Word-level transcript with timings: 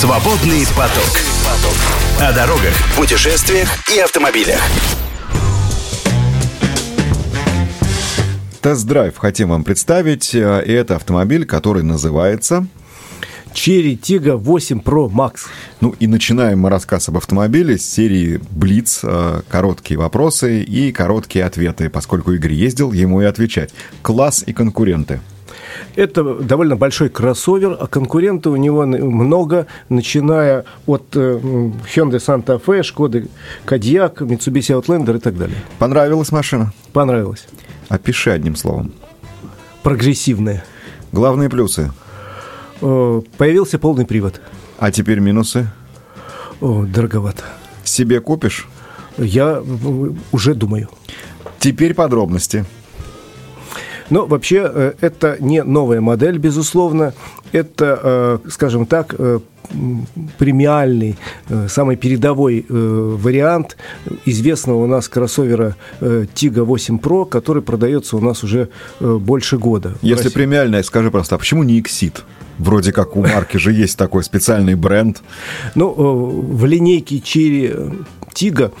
Свободный 0.00 0.64
поток. 0.68 1.20
О 2.20 2.32
дорогах, 2.32 2.72
путешествиях 2.96 3.68
и 3.94 3.98
автомобилях. 3.98 4.58
Тест-драйв 8.62 9.18
хотим 9.18 9.50
вам 9.50 9.62
представить. 9.62 10.34
Э, 10.34 10.64
и 10.64 10.72
это 10.72 10.96
автомобиль, 10.96 11.44
который 11.44 11.82
называется... 11.82 12.66
Chery 13.52 13.98
Tiggo 13.98 14.36
8 14.36 14.78
Pro 14.80 15.10
Max. 15.10 15.40
Ну 15.82 15.94
и 15.98 16.06
начинаем 16.06 16.60
мы 16.60 16.70
рассказ 16.70 17.10
об 17.10 17.18
автомобиле 17.18 17.76
с 17.76 17.84
серии 17.84 18.40
Блиц. 18.52 19.00
Э, 19.02 19.42
короткие 19.50 19.98
вопросы 20.00 20.62
и 20.62 20.92
короткие 20.92 21.44
ответы, 21.44 21.90
поскольку 21.90 22.32
Игорь 22.32 22.54
ездил, 22.54 22.92
ему 22.92 23.20
и 23.20 23.26
отвечать. 23.26 23.74
Класс 24.00 24.44
и 24.46 24.54
конкуренты. 24.54 25.20
Это 25.96 26.34
довольно 26.34 26.76
большой 26.76 27.08
кроссовер, 27.08 27.76
а 27.78 27.86
конкуренты 27.86 28.50
у 28.50 28.56
него 28.56 28.86
много, 28.86 29.66
начиная 29.88 30.64
от 30.86 31.04
э, 31.14 31.40
Hyundai 31.94 32.18
Santa 32.18 32.62
Fe, 32.62 32.82
Шкоды 32.82 33.28
Кадьяк, 33.64 34.22
Mitsubishi 34.22 34.80
Outlander 34.80 35.16
и 35.16 35.20
так 35.20 35.36
далее. 35.36 35.56
Понравилась 35.78 36.32
машина? 36.32 36.72
Понравилась. 36.92 37.46
Опиши 37.88 38.30
одним 38.30 38.56
словом. 38.56 38.92
Прогрессивная. 39.82 40.64
Главные 41.12 41.48
плюсы? 41.48 41.90
Э, 42.80 43.22
появился 43.36 43.78
полный 43.78 44.06
привод. 44.06 44.40
А 44.78 44.90
теперь 44.90 45.20
минусы? 45.20 45.68
О, 46.60 46.84
дороговато. 46.84 47.44
Себе 47.84 48.20
купишь? 48.20 48.68
Я 49.18 49.62
уже 50.32 50.54
думаю. 50.54 50.88
Теперь 51.58 51.94
подробности. 51.94 52.64
Но 54.10 54.26
вообще 54.26 54.70
э, 54.72 54.92
это 55.00 55.36
не 55.40 55.62
новая 55.62 56.00
модель, 56.00 56.38
безусловно. 56.38 57.14
Это, 57.52 58.40
э, 58.44 58.50
скажем 58.50 58.86
так, 58.86 59.14
э, 59.16 59.38
премиальный, 60.36 61.16
самый 61.68 61.94
передовой 61.94 62.66
вариант 62.68 63.76
известного 64.24 64.82
у 64.82 64.86
нас 64.88 65.08
кроссовера 65.08 65.76
Tiga 66.00 66.64
8 66.64 66.98
Pro, 66.98 67.24
который 67.24 67.62
продается 67.62 68.16
у 68.16 68.20
нас 68.20 68.42
уже 68.42 68.68
больше 68.98 69.58
года. 69.58 69.94
Если 70.02 70.28
премиальная, 70.28 70.82
скажи 70.82 71.12
просто, 71.12 71.36
а 71.36 71.38
почему 71.38 71.62
не 71.62 71.80
Exit? 71.80 72.22
Вроде 72.58 72.90
как 72.92 73.14
у 73.16 73.22
марки 73.22 73.58
же 73.58 73.72
есть 73.72 73.96
такой 73.96 74.24
специальный 74.24 74.74
бренд. 74.74 75.22
Ну, 75.76 75.88
в 75.92 76.64
линейке 76.64 77.18
Cherry 77.18 78.04
Тига 78.34 78.72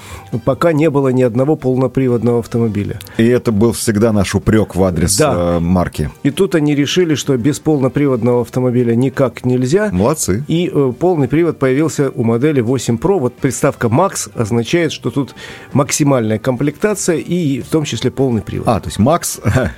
пока 0.44 0.72
не 0.72 0.90
было 0.90 1.08
ни 1.08 1.22
одного 1.22 1.56
полноприводного 1.56 2.40
автомобиля. 2.40 2.98
И 3.16 3.26
это 3.26 3.52
был 3.52 3.72
всегда 3.72 4.12
наш 4.12 4.34
упрек 4.34 4.74
в 4.74 4.82
адрес 4.82 5.16
да. 5.16 5.56
Э, 5.56 5.60
марки. 5.60 6.10
И 6.22 6.30
тут 6.30 6.54
они 6.54 6.74
решили, 6.74 7.14
что 7.14 7.36
без 7.36 7.58
полноприводного 7.60 8.42
автомобиля 8.42 8.94
никак 8.94 9.44
нельзя. 9.44 9.90
Молодцы. 9.92 10.44
И 10.48 10.70
э, 10.72 10.92
полный 10.98 11.28
привод 11.28 11.58
появился 11.58 12.10
у 12.10 12.24
модели 12.24 12.60
8 12.60 12.96
Pro. 12.96 13.18
Вот 13.18 13.34
приставка 13.34 13.88
Max 13.88 14.30
означает, 14.34 14.92
что 14.92 15.10
тут 15.10 15.34
максимальная 15.72 16.38
комплектация 16.38 17.16
и 17.16 17.60
в 17.60 17.68
том 17.68 17.84
числе 17.84 18.10
полный 18.10 18.42
привод. 18.42 18.68
А, 18.68 18.80
то 18.80 18.88
есть 18.88 18.98
Max, 18.98 19.40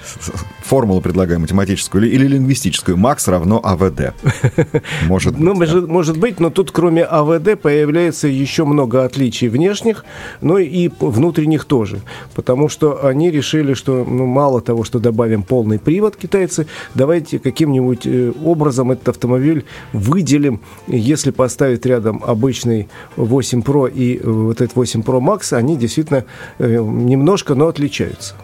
формулу 0.65 1.01
предлагаю 1.01 1.41
математическую 1.41 2.05
или, 2.05 2.15
или 2.15 2.27
лингвистическую, 2.27 2.97
Max 2.97 3.31
равно 3.31 3.61
АВД. 3.63 4.15
Может 5.07 5.39
ну, 5.39 5.55
быть. 5.55 5.71
Ну, 5.71 5.73
может, 5.73 5.89
может 5.89 6.19
быть, 6.19 6.41
но 6.41 6.51
тут 6.51 6.71
кроме 6.71 7.05
АВД 7.05 7.61
появляется 7.61 8.29
еще 8.29 8.65
много 8.65 9.05
отличий 9.05 9.49
внешних, 9.63 10.05
но 10.41 10.59
и 10.59 10.91
внутренних 11.01 11.65
тоже. 11.65 12.01
Потому 12.35 12.69
что 12.69 13.07
они 13.07 13.31
решили, 13.31 13.75
что 13.75 14.05
ну, 14.05 14.27
мало 14.27 14.61
того, 14.61 14.85
что 14.85 14.99
добавим 14.99 15.43
полный 15.43 15.79
привод 15.79 16.17
китайцы, 16.17 16.67
давайте 16.95 17.39
каким-нибудь 17.39 18.07
э, 18.07 18.33
образом 18.45 18.91
этот 18.91 19.09
автомобиль 19.09 19.65
выделим. 19.93 20.61
Если 20.89 21.31
поставить 21.31 21.87
рядом 21.87 22.23
обычный 22.27 22.89
8 23.17 23.61
Pro 23.61 23.91
и 23.91 24.19
э, 24.19 24.31
вот 24.31 24.61
этот 24.61 24.77
8 24.77 25.03
Pro 25.03 25.21
Max, 25.21 25.57
они 25.57 25.77
действительно 25.77 26.25
э, 26.59 26.79
немножко, 26.83 27.55
но 27.55 27.69
отличаются. 27.69 28.35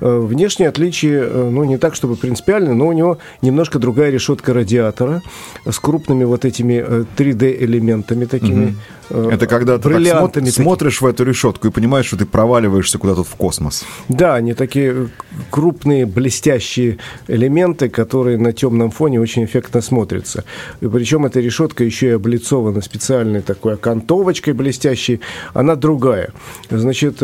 Э, 0.00 0.18
внешние 0.18 0.68
отличия, 0.68 1.22
э, 1.22 1.50
ну, 1.50 1.64
не 1.64 1.78
так, 1.78 1.94
чтобы 1.94 2.16
принципиально, 2.16 2.74
но 2.74 2.88
у 2.88 2.92
него 2.92 3.18
немножко 3.42 3.78
другая 3.78 4.10
решетка 4.10 4.52
радиатора 4.54 5.22
с 5.64 5.78
крупными 5.78 6.24
вот 6.24 6.44
этими 6.44 7.06
3D-элементами 7.16 8.24
э, 8.24 8.26
такими. 8.26 8.64
Угу. 8.66 8.74
Это 9.10 9.46
когда 9.46 9.78
ты 9.78 9.88
так 9.88 10.48
смотришь 10.48 11.00
в 11.00 11.06
эту 11.06 11.24
решетку 11.24 11.68
и 11.68 11.70
понимаешь, 11.70 12.06
что 12.06 12.18
ты 12.18 12.26
проваливаешься 12.26 12.98
куда-то 12.98 13.24
в 13.24 13.34
космос. 13.36 13.84
Да, 14.08 14.34
они 14.34 14.54
такие 14.54 15.08
крупные, 15.50 16.04
блестящие 16.04 16.98
элементы, 17.26 17.88
которые 17.88 18.36
на 18.38 18.52
темном 18.52 18.90
фоне 18.90 19.20
очень 19.20 19.44
эффектно 19.44 19.80
смотрятся. 19.80 20.44
И 20.80 20.88
причем 20.88 21.24
эта 21.24 21.40
решетка 21.40 21.84
еще 21.84 22.08
и 22.08 22.10
облицована 22.10 22.82
специальной 22.82 23.40
такой 23.40 23.74
окантовочкой 23.74 24.52
блестящей. 24.52 25.20
Она 25.54 25.74
другая. 25.74 26.32
Значит, 26.70 27.22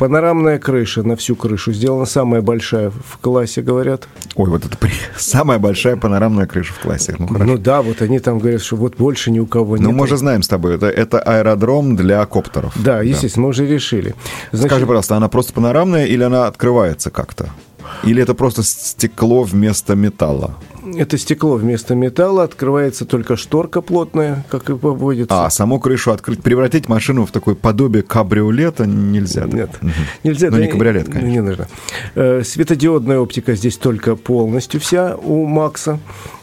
Панорамная 0.00 0.58
крыша 0.58 1.02
на 1.02 1.14
всю 1.14 1.36
крышу 1.36 1.74
сделана 1.74 2.06
самая 2.06 2.40
большая 2.40 2.88
в 2.88 3.18
классе, 3.18 3.60
говорят. 3.60 4.08
Ой, 4.34 4.48
вот 4.48 4.64
это 4.64 4.78
при... 4.78 4.90
самая 5.18 5.58
большая 5.58 5.96
панорамная 5.96 6.46
крыша 6.46 6.72
в 6.72 6.78
классе. 6.78 7.14
Ну, 7.18 7.28
ну 7.28 7.58
да, 7.58 7.82
вот 7.82 8.00
они 8.00 8.18
там 8.18 8.38
говорят, 8.38 8.62
что 8.62 8.76
вот 8.76 8.96
больше 8.96 9.30
ни 9.30 9.40
у 9.40 9.46
кого 9.46 9.76
нет. 9.76 9.86
Ну 9.86 9.92
мы 9.92 10.08
же 10.08 10.16
знаем 10.16 10.42
с 10.42 10.48
тобой, 10.48 10.76
это, 10.76 10.86
это 10.86 11.18
аэродром 11.20 11.96
для 11.96 12.24
коптеров. 12.24 12.72
Да, 12.76 13.02
естественно, 13.02 13.42
да. 13.42 13.44
мы 13.44 13.48
уже 13.50 13.66
решили. 13.66 14.14
Значит... 14.52 14.70
Скажи, 14.70 14.86
пожалуйста, 14.86 15.16
она 15.16 15.28
просто 15.28 15.52
панорамная 15.52 16.06
или 16.06 16.22
она 16.22 16.46
открывается 16.46 17.10
как-то? 17.10 17.50
Или 18.02 18.22
это 18.22 18.32
просто 18.32 18.62
стекло 18.62 19.42
вместо 19.42 19.96
металла? 19.96 20.54
Это 20.96 21.18
стекло 21.18 21.56
вместо 21.56 21.94
металла, 21.94 22.44
открывается 22.44 23.04
только 23.04 23.36
шторка 23.36 23.80
плотная, 23.80 24.44
как 24.50 24.70
и 24.70 24.76
поводится. 24.76 25.46
А 25.46 25.50
саму 25.50 25.80
крышу 25.80 26.12
открыть, 26.12 26.42
превратить 26.42 26.88
машину 26.88 27.26
в 27.26 27.30
такое 27.30 27.54
подобие 27.54 28.02
кабриолета 28.02 28.86
нельзя? 28.86 29.46
Да? 29.46 29.56
Нет, 29.56 29.70
угу. 29.80 29.90
нельзя. 30.24 30.50
Но 30.50 30.56
да, 30.56 30.62
не 30.62 30.68
кабриолет, 30.68 31.06
конечно. 31.06 31.26
Не 31.26 31.40
нужно. 31.42 31.68
Э, 32.14 32.42
светодиодная 32.44 33.18
оптика 33.18 33.54
здесь 33.54 33.76
только 33.76 34.16
полностью 34.16 34.80
вся 34.80 35.16
у 35.16 35.46
Макса. 35.46 35.98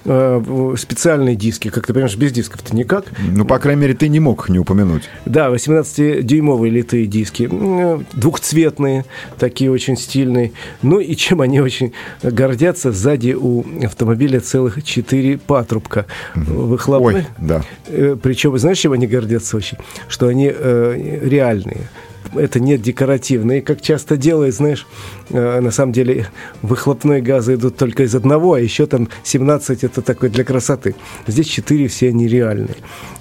Э, 0.10 0.76
специальные 0.78 1.36
диски, 1.36 1.70
как 1.70 1.86
ты 1.86 1.94
понимаешь, 1.94 2.16
без 2.16 2.32
дисков-то 2.32 2.74
никак. 2.74 3.06
Ну, 3.20 3.44
по 3.44 3.60
крайней 3.60 3.82
мере, 3.82 3.94
ты 3.94 4.08
не 4.08 4.22
мог 4.22 4.44
их 4.44 4.50
не 4.50 4.58
упомянуть. 4.58 5.04
Да, 5.26 5.50
18-дюймовые 5.50 6.70
литые 6.70 7.08
диски, 7.08 7.50
э, 7.52 8.00
двухцветные, 8.14 9.04
такие 9.38 9.70
очень 9.70 9.98
стильные. 9.98 10.54
Ну 10.82 11.00
и 11.00 11.14
чем 11.16 11.42
они 11.42 11.60
очень 11.60 11.92
гордятся, 12.24 12.94
сзади 12.94 13.34
у 13.34 13.66
автомобиля 13.84 14.27
целых 14.36 14.84
четыре 14.84 15.38
патрубка 15.38 16.06
выхлопных. 16.36 17.16
Ой, 17.16 17.26
да. 17.38 17.64
Э, 17.88 18.18
Причем, 18.22 18.58
знаешь, 18.58 18.80
чем 18.80 18.92
они 18.92 19.08
гордятся 19.08 19.56
очень? 19.56 19.78
Что 20.10 20.28
они 20.28 20.52
э, 20.54 21.20
реальные 21.24 21.88
это 22.36 22.60
не 22.60 22.78
декоративно. 22.78 23.54
И 23.54 23.62
как 23.62 23.82
часто 23.82 24.18
делают, 24.18 24.56
знаешь, 24.56 24.88
э, 25.30 25.60
на 25.60 25.72
самом 25.72 25.94
деле 25.94 26.28
выхлопные 26.62 27.22
газы 27.22 27.56
идут 27.56 27.78
только 27.78 28.04
из 28.04 28.16
одного, 28.16 28.54
а 28.54 28.60
еще 28.60 28.86
там 28.86 29.10
17 29.24 29.84
это 29.84 30.02
такой 30.02 30.30
для 30.30 30.44
красоты. 30.44 30.96
Здесь 31.28 31.48
4 31.48 31.88
все 31.88 32.12
нереальные. 32.12 32.76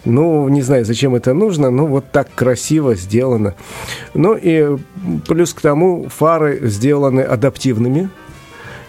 Ну, 0.04 0.48
не 0.48 0.62
знаю, 0.62 0.84
зачем 0.84 1.14
это 1.14 1.34
нужно, 1.34 1.70
но 1.70 1.86
вот 1.86 2.10
так 2.12 2.28
красиво 2.34 2.94
сделано. 2.94 3.54
Ну 4.14 4.34
и 4.40 4.76
плюс 5.26 5.52
к 5.54 5.60
тому 5.60 6.08
фары 6.08 6.60
сделаны 6.62 7.20
адаптивными, 7.20 8.10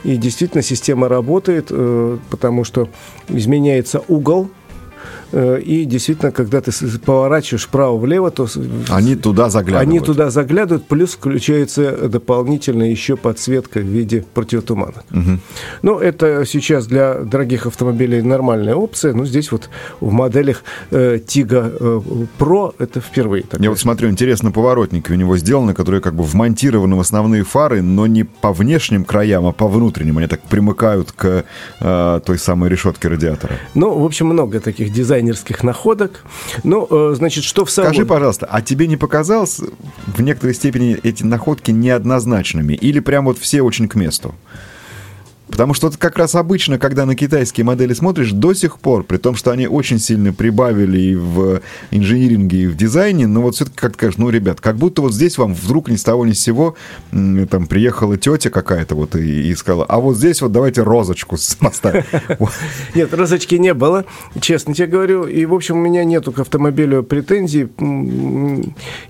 и 0.04 0.18
действительно 0.18 0.62
система 0.64 1.08
работает, 1.08 1.68
э, 1.70 2.18
потому 2.30 2.64
что 2.64 2.90
изменяется 3.30 4.04
угол 4.08 4.50
и 5.34 5.86
действительно, 5.86 6.32
когда 6.32 6.62
ты 6.62 6.72
поворачиваешь 7.06 7.66
вправо-влево, 7.66 8.32
то... 8.32 8.48
Они 8.90 9.16
туда 9.16 9.50
заглядывают. 9.50 9.90
Они 9.90 10.00
туда 10.00 10.30
заглядывают, 10.30 10.88
плюс 10.88 11.14
включается 11.14 12.08
дополнительно 12.08 12.84
еще 12.84 13.18
подсветка 13.18 13.80
в 13.80 13.84
виде 13.84 14.24
противотумана. 14.34 15.04
Угу. 15.12 15.40
Ну, 15.82 16.00
это 16.00 16.46
сейчас 16.46 16.88
для 16.88 17.16
дорогих 17.16 17.66
автомобилей 17.66 18.22
нормальная 18.22 18.76
опция, 18.76 19.14
но 19.14 19.26
здесь 19.26 19.52
вот 19.52 19.70
в 20.00 20.12
моделях 20.12 20.64
э, 20.92 21.18
Tiga 21.18 21.76
э, 21.78 22.02
Pro 22.40 22.74
это 22.80 23.02
впервые. 23.02 23.44
Такое. 23.44 23.64
Я 23.64 23.70
вот 23.70 23.80
смотрю, 23.80 24.10
интересно, 24.10 24.52
поворотники 24.52 25.12
у 25.12 25.16
него 25.16 25.38
сделаны, 25.38 25.74
которые 25.74 26.02
как 26.02 26.14
бы 26.16 26.24
вмонтированы 26.24 26.96
в 26.96 27.00
основные 27.00 27.44
фары, 27.44 27.82
но 27.82 28.08
не 28.08 28.24
по 28.24 28.54
внешним 28.54 29.04
краям, 29.04 29.46
а 29.46 29.52
по 29.52 29.68
внутренним. 29.68 30.18
Они 30.20 30.28
так 30.28 30.42
примыкают 30.42 31.12
к 31.12 31.44
э, 31.82 32.20
той 32.26 32.38
самой 32.38 32.70
решетке 32.70 33.10
радиатора. 33.10 33.56
Ну, 33.76 34.00
в 34.00 34.06
общем, 34.06 34.28
много 34.28 34.60
таких 34.60 34.92
дизайнов 34.92 35.17
дизайнерских 35.18 35.64
находок. 35.64 36.24
Ну, 36.64 36.88
э, 36.90 37.14
значит, 37.16 37.44
что 37.44 37.66
в 37.66 37.72
салоне? 37.72 37.94
Скажи, 37.94 38.06
пожалуйста, 38.06 38.48
а 38.50 38.62
тебе 38.62 38.88
не 38.88 38.98
показалось 38.98 39.60
в 40.08 40.22
некоторой 40.22 40.54
степени 40.54 40.98
эти 41.04 41.24
находки 41.24 41.72
неоднозначными? 41.72 42.74
Или 42.74 43.00
прям 43.00 43.26
вот 43.26 43.38
все 43.38 43.62
очень 43.62 43.88
к 43.88 43.96
месту? 43.96 44.36
Потому 45.50 45.74
что 45.74 45.88
это 45.88 45.98
как 45.98 46.18
раз 46.18 46.36
обычно, 46.36 46.78
когда 46.78 47.06
на 47.06 47.16
китайские 47.16 47.66
модели 47.66 47.94
смотришь, 47.94 48.32
до 48.32 48.54
сих 48.54 48.80
пор, 48.80 49.04
при 49.04 49.18
том, 49.18 49.36
что 49.36 49.52
они 49.52 49.68
очень 49.68 50.00
сильно 50.00 50.34
прибавили 50.34 51.00
и 51.00 51.16
в 51.16 51.62
инжиниринге, 51.92 52.64
и 52.64 52.68
в 52.68 52.76
дизайне, 52.76 53.28
но 53.28 53.42
вот 53.42 53.56
все-таки 53.56 53.78
как 53.78 53.96
кажешь, 53.96 54.18
ну, 54.18 54.30
ребят, 54.30 54.60
как 54.62 54.78
будто 54.78 55.02
вот 55.02 55.14
здесь 55.14 55.38
вам 55.38 55.54
вдруг 55.54 55.90
ни 55.90 55.96
с 55.96 56.04
того 56.04 56.26
ни 56.26 56.34
с 56.34 56.40
сего 56.40 56.76
там 57.50 57.68
приехала 57.68 58.18
тетя 58.18 58.50
какая-то 58.50 58.96
вот 58.96 59.16
и, 59.16 59.50
и 59.50 59.56
сказала, 59.56 59.86
а 59.86 60.00
вот 60.00 60.18
здесь 60.18 60.42
вот 60.42 60.52
давайте 60.52 60.84
розочку 60.84 61.38
поставим. 61.60 62.04
Нет, 62.96 63.14
розочки 63.14 63.56
не 63.56 63.74
было, 63.74 64.06
честно 64.40 64.74
тебе 64.74 64.88
говорю, 64.88 65.26
и, 65.26 65.46
в 65.46 65.54
общем, 65.54 65.78
у 65.78 65.82
меня 65.82 66.04
нету 66.04 66.32
к 66.32 66.40
автомобилю 66.40 67.04
претензий. 67.04 67.70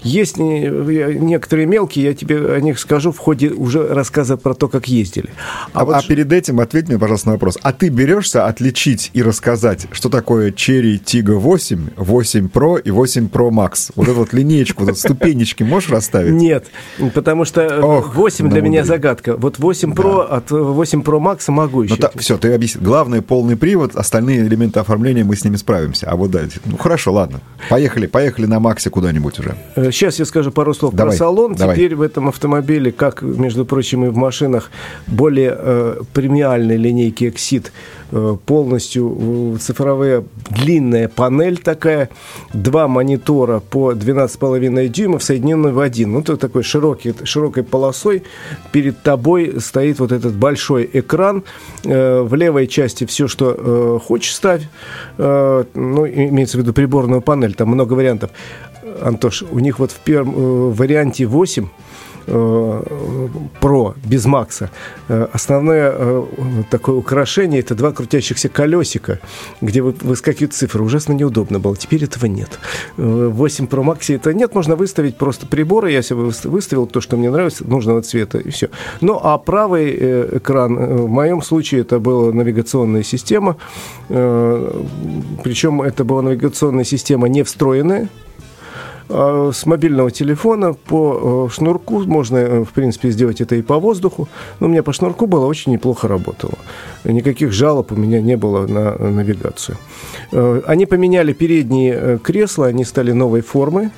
Есть 0.01 0.37
некоторые 0.37 1.65
мелкие, 1.65 2.05
я 2.05 2.13
тебе 2.13 2.53
о 2.53 2.59
них 2.59 2.79
скажу 2.79 3.11
в 3.11 3.17
ходе 3.17 3.49
уже 3.49 3.87
рассказа 3.87 4.37
про 4.37 4.53
то, 4.53 4.67
как 4.67 4.87
ездили. 4.87 5.29
А, 5.73 5.81
а, 5.81 5.97
а 5.97 6.01
перед 6.27 6.43
этим 6.43 6.59
ответь 6.59 6.89
мне, 6.89 6.99
пожалуйста, 6.99 7.29
на 7.29 7.33
вопрос. 7.33 7.57
А 7.61 7.71
ты 7.71 7.89
берешься 7.89 8.45
отличить 8.45 9.11
и 9.13 9.23
рассказать, 9.23 9.87
что 9.91 10.09
такое 10.09 10.51
Cherry 10.51 11.01
Tiggo 11.01 11.35
8, 11.35 11.89
8 11.95 12.47
Pro 12.47 12.81
и 12.81 12.91
8 12.91 13.27
Pro 13.27 13.49
Max? 13.49 13.91
Вот 13.95 14.07
эту 14.07 14.17
вот 14.17 14.33
линейку, 14.33 14.83
вот 14.83 14.97
ступенечки 14.97 15.63
можешь 15.63 15.89
расставить? 15.89 16.33
Нет, 16.33 16.65
потому 17.13 17.45
что 17.45 17.61
э, 17.61 17.79
Ох, 17.79 18.15
8 18.15 18.49
для 18.49 18.61
меня 18.61 18.83
загадка. 18.83 19.37
Вот 19.37 19.59
8 19.59 19.93
Pro 19.93 20.21
от 20.21 20.51
8 20.51 21.01
Pro 21.01 21.19
Max 21.19 21.49
могу 21.49 21.83
еще. 21.83 21.95
Ну, 21.95 21.99
та, 21.99 22.11
все, 22.15 22.37
ты 22.37 22.53
объясни. 22.53 22.81
Главное, 22.83 23.21
полный 23.21 23.55
привод, 23.55 23.95
остальные 23.95 24.47
элементы 24.47 24.79
оформления 24.79 25.23
мы 25.23 25.35
с 25.35 25.43
ними 25.43 25.55
справимся. 25.55 26.09
А 26.09 26.15
вот 26.15 26.31
дальше. 26.31 26.59
Ну, 26.65 26.77
хорошо, 26.77 27.13
ладно. 27.13 27.39
Поехали, 27.69 28.07
поехали 28.07 28.45
на 28.45 28.59
Максе 28.59 28.89
куда-нибудь 28.89 29.39
уже. 29.39 29.55
Сейчас 29.75 30.15
э, 30.15 30.23
я 30.23 30.25
скажу 30.25 30.51
пару 30.51 30.73
слов 30.73 30.93
давай, 30.93 31.13
про 31.13 31.17
салон. 31.17 31.55
Давай. 31.55 31.75
Теперь 31.75 31.95
в 31.95 32.01
этом 32.01 32.27
автомобиле, 32.27 32.91
как, 32.91 33.21
между 33.21 33.65
прочим, 33.65 34.05
и 34.05 34.09
в 34.09 34.17
машинах, 34.17 34.71
более 35.07 35.55
э, 35.57 36.01
премиальной 36.17 36.77
линейки 36.77 37.25
Exit 37.25 37.71
Э, 38.09 38.37
полностью 38.45 39.57
цифровая 39.59 40.23
длинная 40.49 41.09
панель 41.09 41.57
такая, 41.57 42.09
два 42.53 42.87
монитора 42.87 43.59
по 43.59 43.91
12,5 43.91 44.87
дюймов, 44.87 45.23
соединенные 45.23 45.73
в 45.73 45.79
один. 45.79 46.13
Ну, 46.13 46.21
то 46.21 46.37
такой 46.37 46.63
широкий, 46.63 47.13
широкой 47.25 47.63
полосой 47.63 48.23
перед 48.71 49.03
тобой 49.03 49.55
стоит 49.59 49.99
вот 49.99 50.13
этот 50.13 50.35
большой 50.35 50.89
экран. 50.93 51.43
Э, 51.83 52.21
в 52.21 52.33
левой 52.35 52.67
части 52.67 53.05
все, 53.05 53.27
что 53.27 53.53
э, 53.57 53.99
хочешь, 54.05 54.35
ставь. 54.35 54.67
Ну, 55.17 56.07
имеется 56.07 56.57
в 56.57 56.61
виду 56.61 56.73
приборную 56.73 57.21
панель, 57.21 57.53
там 57.55 57.69
много 57.69 57.93
вариантов. 57.93 58.31
Антош, 59.01 59.43
у 59.51 59.59
них 59.59 59.79
вот 59.79 59.91
в 59.91 59.99
первом 59.99 60.71
варианте 60.71 61.25
8 61.25 61.67
Pro 62.27 63.95
без 64.03 64.25
Макса. 64.25 64.69
Э, 65.07 65.27
основное 65.31 65.93
э, 65.95 66.23
такое 66.69 66.95
украшение 66.95 67.61
это 67.61 67.75
два 67.75 67.91
крутящихся 67.91 68.49
колесика, 68.49 69.19
где 69.61 69.81
выскакивают 69.81 70.53
цифры. 70.53 70.83
Ужасно 70.83 71.13
неудобно 71.13 71.59
было. 71.59 71.75
Теперь 71.75 72.03
этого 72.03 72.25
нет. 72.25 72.59
8 72.97 73.65
э, 73.65 73.67
Pro 73.67 73.83
Max 73.83 74.13
это 74.13 74.33
нет. 74.33 74.53
Можно 74.55 74.75
выставить 74.75 75.17
просто 75.17 75.47
приборы. 75.47 75.91
Я 75.91 76.01
себе 76.01 76.17
выставил 76.43 76.87
то, 76.87 77.01
что 77.01 77.17
мне 77.17 77.29
нравится, 77.29 77.65
нужного 77.65 78.01
цвета, 78.01 78.39
и 78.39 78.49
все. 78.49 78.69
Ну, 79.01 79.19
а 79.21 79.37
правый 79.37 80.37
экран, 80.37 80.75
в 80.75 81.07
моем 81.09 81.41
случае, 81.41 81.81
это 81.81 81.99
была 81.99 82.31
навигационная 82.33 83.03
система. 83.03 83.57
Причем 84.07 85.81
это 85.81 86.03
была 86.03 86.21
навигационная 86.21 86.83
система 86.83 87.27
не 87.29 87.43
встроенная, 87.43 88.09
с 89.09 89.65
мобильного 89.65 90.11
телефона 90.11 90.73
по 90.73 91.47
э, 91.49 91.53
шнурку, 91.53 91.99
можно, 91.99 92.37
э, 92.37 92.63
в 92.63 92.73
принципе, 92.73 93.11
сделать 93.11 93.41
это 93.41 93.55
и 93.55 93.61
по 93.61 93.79
воздуху, 93.79 94.27
но 94.59 94.67
у 94.67 94.69
меня 94.69 94.83
по 94.83 94.93
шнурку 94.93 95.27
было 95.27 95.45
очень 95.45 95.71
неплохо 95.71 96.07
работало. 96.07 96.53
Никаких 97.03 97.51
жалоб 97.51 97.91
у 97.91 97.95
меня 97.95 98.21
не 98.21 98.35
было 98.37 98.67
на 98.67 98.95
навигацию. 98.97 99.77
Э, 100.31 100.61
они 100.65 100.85
поменяли 100.85 101.33
передние 101.33 102.19
кресла, 102.19 102.67
они 102.67 102.85
стали 102.85 103.13
новой 103.13 103.41
формы, 103.41 103.91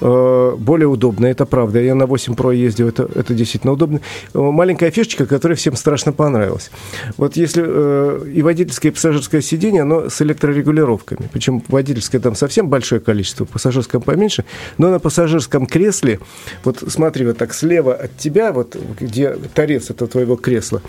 Э, 0.00 0.54
более 0.58 0.88
удобно, 0.88 1.26
это 1.26 1.46
правда. 1.46 1.80
Я 1.80 1.94
на 1.94 2.06
8 2.06 2.34
Pro 2.34 2.54
ездил, 2.54 2.88
это, 2.88 3.08
это 3.14 3.34
действительно 3.34 3.72
удобно. 3.72 4.00
Э, 4.34 4.38
маленькая 4.38 4.90
фишечка, 4.90 5.26
которая 5.26 5.56
всем 5.56 5.76
страшно 5.76 6.12
понравилась. 6.12 6.70
Вот 7.16 7.36
если 7.36 7.64
э, 7.66 8.28
и 8.32 8.42
водительское, 8.42 8.92
и 8.92 8.94
пассажирское 8.94 9.40
сиденье, 9.40 9.82
оно 9.82 10.08
с 10.08 10.22
электрорегулировками. 10.22 11.28
Причем 11.32 11.62
водительское 11.68 12.20
там 12.20 12.34
совсем 12.34 12.68
большое 12.68 13.00
количество, 13.00 13.44
пассажирском 13.44 14.02
поменьше. 14.02 14.44
Но 14.78 14.90
на 14.90 14.98
пассажирском 14.98 15.66
кресле, 15.66 16.20
вот 16.64 16.82
смотри, 16.86 17.26
вот 17.26 17.38
так 17.38 17.54
слева 17.54 17.94
от 17.94 18.16
тебя, 18.16 18.52
вот 18.52 18.76
где 19.00 19.36
торец 19.54 19.90
это 19.90 20.06
твоего 20.06 20.36
кресла, 20.36 20.82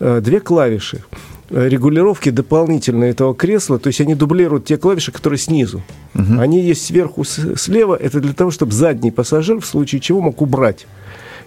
две 0.00 0.40
клавиши 0.40 1.02
регулировки 1.50 2.30
дополнительно 2.30 3.04
этого 3.04 3.34
кресла, 3.34 3.78
то 3.78 3.88
есть 3.88 4.00
они 4.00 4.14
дублируют 4.14 4.64
те 4.64 4.76
клавиши, 4.76 5.12
которые 5.12 5.38
снизу. 5.38 5.82
Угу. 6.14 6.40
Они 6.40 6.60
есть 6.60 6.86
сверху, 6.86 7.24
слева. 7.24 7.96
Это 7.96 8.20
для 8.20 8.32
того, 8.32 8.50
чтобы 8.50 8.72
задний 8.72 9.10
пассажир 9.10 9.60
в 9.60 9.66
случае 9.66 10.00
чего 10.00 10.20
мог 10.20 10.40
убрать 10.40 10.86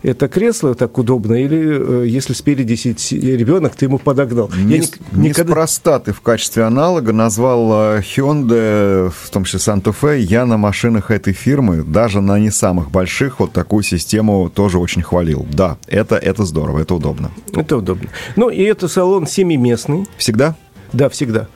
это 0.03 0.27
кресло 0.27 0.75
так 0.75 0.97
удобно, 0.97 1.33
или 1.33 2.03
э, 2.03 2.07
если 2.07 2.33
спереди 2.33 2.75
сидит 2.75 3.23
ребенок, 3.23 3.75
ты 3.75 3.85
ему 3.85 3.97
подогнал. 3.97 4.49
Не, 4.55 4.77
Я 4.77 4.81
ни, 5.11 5.27
никогда... 5.27 5.51
Неспроста 5.53 5.99
ты 5.99 6.13
в 6.13 6.21
качестве 6.21 6.63
аналога 6.63 7.13
назвал 7.13 7.97
э, 7.97 8.01
Hyundai, 8.01 9.09
в 9.09 9.29
том 9.29 9.43
числе 9.43 9.59
Santa 9.59 9.95
Fe, 9.99 10.19
я 10.19 10.45
на 10.45 10.57
машинах 10.57 11.11
этой 11.11 11.33
фирмы, 11.33 11.83
даже 11.83 12.21
на 12.21 12.39
не 12.39 12.51
самых 12.51 12.91
больших, 12.91 13.39
вот 13.39 13.53
такую 13.53 13.83
систему 13.83 14.49
тоже 14.49 14.79
очень 14.79 15.01
хвалил. 15.01 15.45
Да, 15.51 15.77
это, 15.87 16.15
это 16.15 16.45
здорово, 16.45 16.79
это 16.79 16.95
удобно. 16.95 17.31
Это 17.53 17.77
удобно. 17.77 18.09
Ну, 18.35 18.49
и 18.49 18.63
это 18.63 18.87
салон 18.87 19.27
семиместный. 19.27 20.05
Всегда? 20.17 20.55
Да, 20.93 21.09
всегда. 21.09 21.47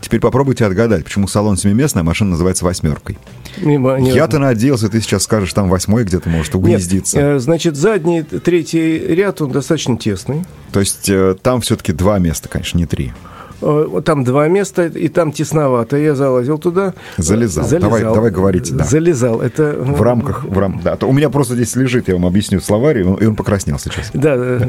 Теперь 0.00 0.20
попробуйте 0.20 0.64
отгадать, 0.64 1.04
почему 1.04 1.26
салон 1.28 1.56
семиместный, 1.56 2.02
а 2.02 2.04
машина 2.04 2.30
называется 2.30 2.64
восьмеркой. 2.64 3.18
Я-то 3.56 4.38
надеялся, 4.38 4.88
ты 4.88 5.00
сейчас 5.00 5.24
скажешь, 5.24 5.52
там 5.52 5.68
восьмой 5.68 6.04
где-то 6.04 6.28
может 6.28 6.54
угнездиться. 6.54 7.16
Нет, 7.16 7.26
э, 7.26 7.38
значит, 7.38 7.76
задний, 7.76 8.22
третий 8.22 8.98
ряд, 8.98 9.40
он 9.40 9.50
достаточно 9.50 9.96
тесный. 9.96 10.44
То 10.72 10.80
есть 10.80 11.08
э, 11.08 11.36
там 11.42 11.60
все-таки 11.60 11.92
два 11.92 12.18
места, 12.18 12.48
конечно, 12.48 12.78
не 12.78 12.86
три. 12.86 13.12
Э, 13.62 14.00
там 14.04 14.24
два 14.24 14.48
места, 14.48 14.86
и 14.86 15.08
там 15.08 15.32
тесновато. 15.32 15.96
Я 15.96 16.14
залазил 16.14 16.58
туда. 16.58 16.94
Залезал. 17.16 17.64
залезал. 17.64 17.90
Давай, 17.90 18.02
давай 18.02 18.30
говорите. 18.30 18.74
Да. 18.74 18.84
Залезал. 18.84 19.40
Это... 19.40 19.74
В 19.78 20.02
рамках... 20.02 20.44
В 20.44 20.58
рам... 20.58 20.80
да. 20.82 20.98
У 21.02 21.12
меня 21.12 21.30
просто 21.30 21.54
здесь 21.54 21.74
лежит, 21.76 22.08
я 22.08 22.14
вам 22.14 22.26
объясню, 22.26 22.60
словарь, 22.60 22.98
и 22.98 23.02
он, 23.02 23.14
и 23.14 23.26
он 23.26 23.36
покраснел 23.36 23.78
сейчас. 23.78 24.10
Да, 24.12 24.60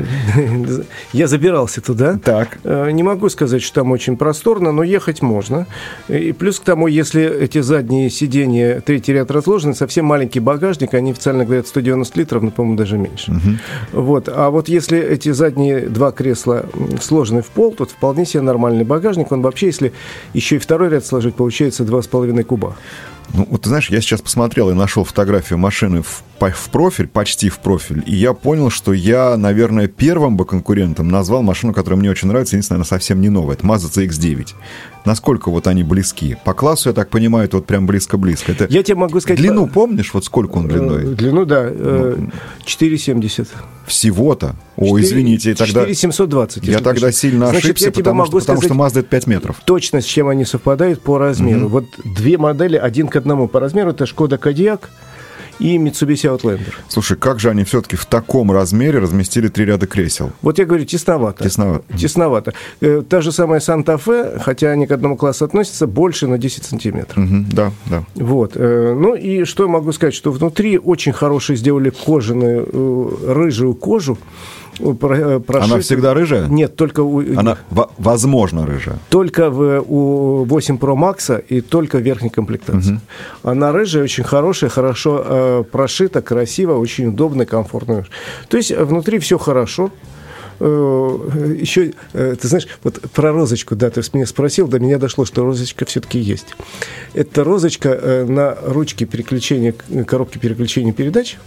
я 1.14 1.28
забирался 1.28 1.82
туда. 1.82 2.20
Так. 2.24 2.60
Э, 2.64 2.90
не 2.92 3.04
могу 3.04 3.30
сказать, 3.30 3.62
что 3.62 3.82
там 3.82 3.92
очень 3.92 4.18
просторно, 4.18 4.72
но 4.72 4.84
ехать 4.84 5.22
можно. 5.22 5.68
И 6.08 6.32
плюс 6.32 6.60
к 6.60 6.64
тому, 6.64 6.88
если 6.88 7.24
эти 7.24 7.62
задние 7.62 8.10
сиденья, 8.10 8.82
третий 8.82 9.14
ряд 9.14 9.32
разложены, 9.32 9.76
совсем 9.76 10.06
маленький 10.06 10.40
багажник, 10.40 10.94
они 10.94 11.12
официально 11.12 11.44
говорят 11.46 11.68
190 11.68 12.20
литров, 12.20 12.44
но, 12.44 12.52
по-моему, 12.52 12.78
даже 12.78 12.98
меньше. 12.98 13.32
Угу. 13.32 14.02
Вот. 14.04 14.30
А 14.34 14.50
вот 14.50 14.70
если 14.70 15.00
эти 15.00 15.32
задние 15.32 15.82
два 15.82 16.12
кресла 16.12 16.66
сложены 17.02 17.42
в 17.42 17.48
пол, 17.48 17.74
то 17.74 17.86
вполне 17.86 18.26
себе 18.26 18.42
нормально 18.42 18.77
нормальный 18.78 18.86
багажник, 18.86 19.32
он 19.32 19.42
вообще, 19.42 19.68
если 19.68 19.94
еще 20.34 20.56
и 20.56 20.60
второй 20.60 20.90
ряд 20.90 21.06
сложить, 21.06 21.36
получается 21.36 21.84
2,5 21.84 22.44
куба. 22.44 22.76
Ну, 23.34 23.48
вот 23.50 23.62
ты 23.62 23.70
знаешь, 23.70 23.90
я 23.90 24.02
сейчас 24.02 24.22
посмотрел 24.22 24.70
и 24.70 24.74
нашел 24.74 25.04
фотографию 25.04 25.60
машины 25.60 26.02
в, 26.02 26.24
в 26.40 26.70
профиль, 26.70 27.08
почти 27.08 27.50
в 27.50 27.60
профиль, 27.60 28.04
и 28.06 28.16
я 28.16 28.34
понял, 28.34 28.70
что 28.70 28.94
я, 28.94 29.36
наверное, 29.38 29.88
первым 29.88 30.38
бы 30.38 30.46
конкурентом 30.46 31.10
назвал 31.10 31.44
машину, 31.44 31.74
которая 31.74 32.00
мне 32.00 32.10
очень 32.10 32.28
нравится, 32.30 32.56
единственное, 32.56 32.78
она 32.78 32.86
совсем 32.86 33.22
не 33.22 33.30
новая. 33.30 33.56
Это 33.56 33.66
Mazda 33.66 33.92
CX-9 33.92 34.54
насколько 35.08 35.50
вот 35.50 35.66
они 35.66 35.84
близки? 35.84 36.38
По 36.44 36.54
классу, 36.54 36.90
я 36.90 36.94
так 36.94 37.10
понимаю, 37.10 37.46
это 37.46 37.58
вот 37.58 37.66
прям 37.66 37.88
близко-близко. 37.88 38.52
Это... 38.52 38.68
Я 38.70 38.84
тебе 38.84 38.96
могу 38.96 39.20
сказать... 39.20 39.40
Длину 39.40 39.66
по... 39.66 39.74
помнишь, 39.74 40.14
вот 40.14 40.26
сколько 40.26 40.58
он 40.58 40.68
длиной? 40.68 41.04
Э, 41.04 41.16
длину, 41.16 41.46
да, 41.46 41.72
ну, 41.74 42.30
4,70. 42.66 43.48
Всего-то? 43.88 44.56
О, 44.76 45.00
извините, 45.00 45.56
тогда... 45.56 45.86
4720. 45.86 46.68
Я 46.68 46.80
тогда 46.80 47.12
сильно 47.12 47.48
Значит, 47.48 47.66
ошибся, 47.66 47.92
потому, 47.92 48.26
что, 48.26 48.40
потому 48.40 48.62
что 48.62 48.74
Mazda 48.74 49.00
это 49.00 49.04
5 49.04 49.28
метров. 49.28 49.62
Точно, 49.66 50.02
с 50.02 50.06
чем 50.06 50.28
они 50.28 50.46
совпадают 50.46 51.02
по 51.02 51.18
размеру. 51.18 51.66
Угу. 51.66 51.70
Вот 51.70 51.86
две 52.04 52.38
модели, 52.38 52.76
один 52.76 53.08
к 53.18 53.20
одному 53.20 53.48
по 53.48 53.60
размеру, 53.60 53.90
это 53.90 54.06
Шкода 54.06 54.38
Кодиак, 54.38 54.92
и 55.60 55.78
Mitsubishi 55.78 56.30
Outlander. 56.30 56.74
Слушай, 56.88 57.18
как 57.18 57.40
же 57.40 57.50
они 57.50 57.64
все-таки 57.64 57.96
в 57.96 58.06
таком 58.06 58.52
размере 58.52 59.00
разместили 59.00 59.48
три 59.48 59.66
ряда 59.66 59.88
кресел? 59.88 60.32
Вот 60.42 60.60
я 60.60 60.66
говорю, 60.66 60.86
тесновато. 60.86 61.44
Тесновато. 61.44 61.84
Тесновато. 61.98 62.54
Э, 62.82 63.02
та 63.10 63.22
же 63.22 63.32
самая 63.32 63.60
Санта-Фе, 63.60 64.40
хотя 64.40 64.72
они 64.72 64.86
к 64.86 64.92
одному 64.92 65.18
классу 65.18 65.46
относятся, 65.46 65.88
больше 65.88 66.28
на 66.28 66.38
10 66.38 66.64
сантиметров. 66.64 67.18
Угу, 67.18 67.46
да, 67.52 67.72
да. 67.86 68.04
Вот. 68.16 68.52
Э, 68.56 68.96
ну 69.00 69.16
и 69.16 69.46
что 69.46 69.64
я 69.64 69.70
могу 69.70 69.92
сказать, 69.94 70.14
что 70.14 70.32
внутри 70.32 70.78
очень 70.78 71.14
хорошие 71.14 71.58
сделали 71.58 71.90
кожаную, 71.90 72.68
э, 72.72 73.34
рыжую 73.34 73.74
кожу. 73.74 74.18
Э, 74.80 75.40
прошит... 75.40 75.72
Она 75.72 75.80
всегда 75.80 76.14
рыжая? 76.14 76.48
Нет, 76.48 76.76
только 76.76 77.02
у... 77.02 77.20
Она, 77.38 77.58
возможно, 77.98 78.66
рыжая? 78.66 79.00
Только 79.10 79.50
в, 79.50 79.84
у 79.88 80.44
8 80.46 80.78
Pro 80.78 80.96
Max 80.96 81.44
и 81.48 81.62
только 81.62 81.98
в 81.98 82.02
верхней 82.02 82.30
комплектации. 82.30 82.94
Угу. 82.94 83.52
Она 83.52 83.72
рыжая, 83.72 84.04
очень 84.04 84.24
хорошая, 84.24 84.70
хорошо 84.70 85.24
э, 85.26 85.64
прошита, 85.72 86.22
красиво, 86.22 86.78
очень 86.78 87.08
удобно, 87.08 87.46
комфортно. 87.46 88.06
То 88.50 88.58
есть 88.58 88.72
внутри 88.72 89.20
все 89.20 89.38
хорошо. 89.38 89.92
Э, 90.60 91.56
еще, 91.60 91.94
э, 92.14 92.36
ты 92.40 92.48
знаешь, 92.48 92.68
вот 92.84 93.02
про 93.14 93.32
розочку, 93.32 93.76
да, 93.76 93.90
ты 93.90 94.02
меня 94.14 94.26
спросил, 94.26 94.68
до 94.68 94.80
меня 94.80 94.98
дошло, 94.98 95.26
что 95.26 95.44
розочка 95.44 95.86
все-таки 95.86 96.20
есть. 96.20 96.56
Это 97.14 97.44
розочка 97.44 97.90
э, 97.90 98.26
на 98.26 98.56
ручке 98.64 99.06
переключения, 99.06 99.74
коробки 100.06 100.38
переключения 100.38 100.94
передач, 100.94 101.38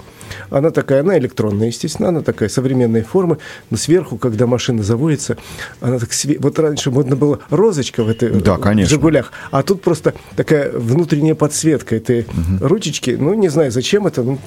она 0.50 0.70
такая, 0.70 1.00
она 1.00 1.18
электронная, 1.18 1.68
естественно, 1.68 2.08
она 2.08 2.22
такая 2.22 2.48
современной 2.48 3.02
формы, 3.02 3.38
но 3.70 3.76
сверху, 3.76 4.18
когда 4.18 4.46
машина 4.46 4.82
заводится, 4.82 5.36
она 5.80 5.98
так 5.98 6.12
све... 6.12 6.38
Вот 6.38 6.58
раньше 6.58 6.90
модно 6.90 7.16
было 7.16 7.40
розочка 7.50 8.02
в 8.02 8.08
этой 8.08 8.30
да, 8.30 8.56
конечно. 8.56 8.90
«Жигулях», 8.90 9.32
а 9.50 9.62
тут 9.62 9.82
просто 9.82 10.14
такая 10.36 10.70
внутренняя 10.72 11.34
подсветка 11.34 11.96
этой 11.96 12.20
угу. 12.20 12.68
ручечки. 12.68 13.16
Ну, 13.18 13.34
не 13.34 13.48
знаю, 13.48 13.70
зачем 13.70 14.06
это. 14.06 14.22
Ну, 14.22 14.38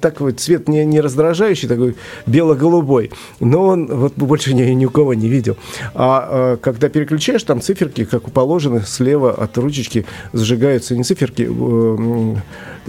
такой 0.00 0.32
цвет 0.32 0.68
не, 0.68 0.84
не 0.84 1.00
раздражающий, 1.00 1.68
такой 1.68 1.96
бело-голубой. 2.26 3.10
Но 3.40 3.66
он 3.66 3.86
вот 3.86 4.11
больше 4.16 4.54
ни, 4.54 4.62
ни 4.62 4.86
у 4.86 4.90
кого 4.90 5.14
не 5.14 5.28
видел. 5.28 5.56
А, 5.94 6.28
а 6.30 6.56
когда 6.56 6.88
переключаешь, 6.88 7.42
там 7.42 7.60
циферки, 7.60 8.04
как 8.04 8.30
положено, 8.30 8.82
слева 8.82 9.32
от 9.32 9.56
ручечки 9.58 10.06
зажигаются 10.32 10.96
не 10.96 11.04
циферки, 11.04 11.48
э, 11.48 12.36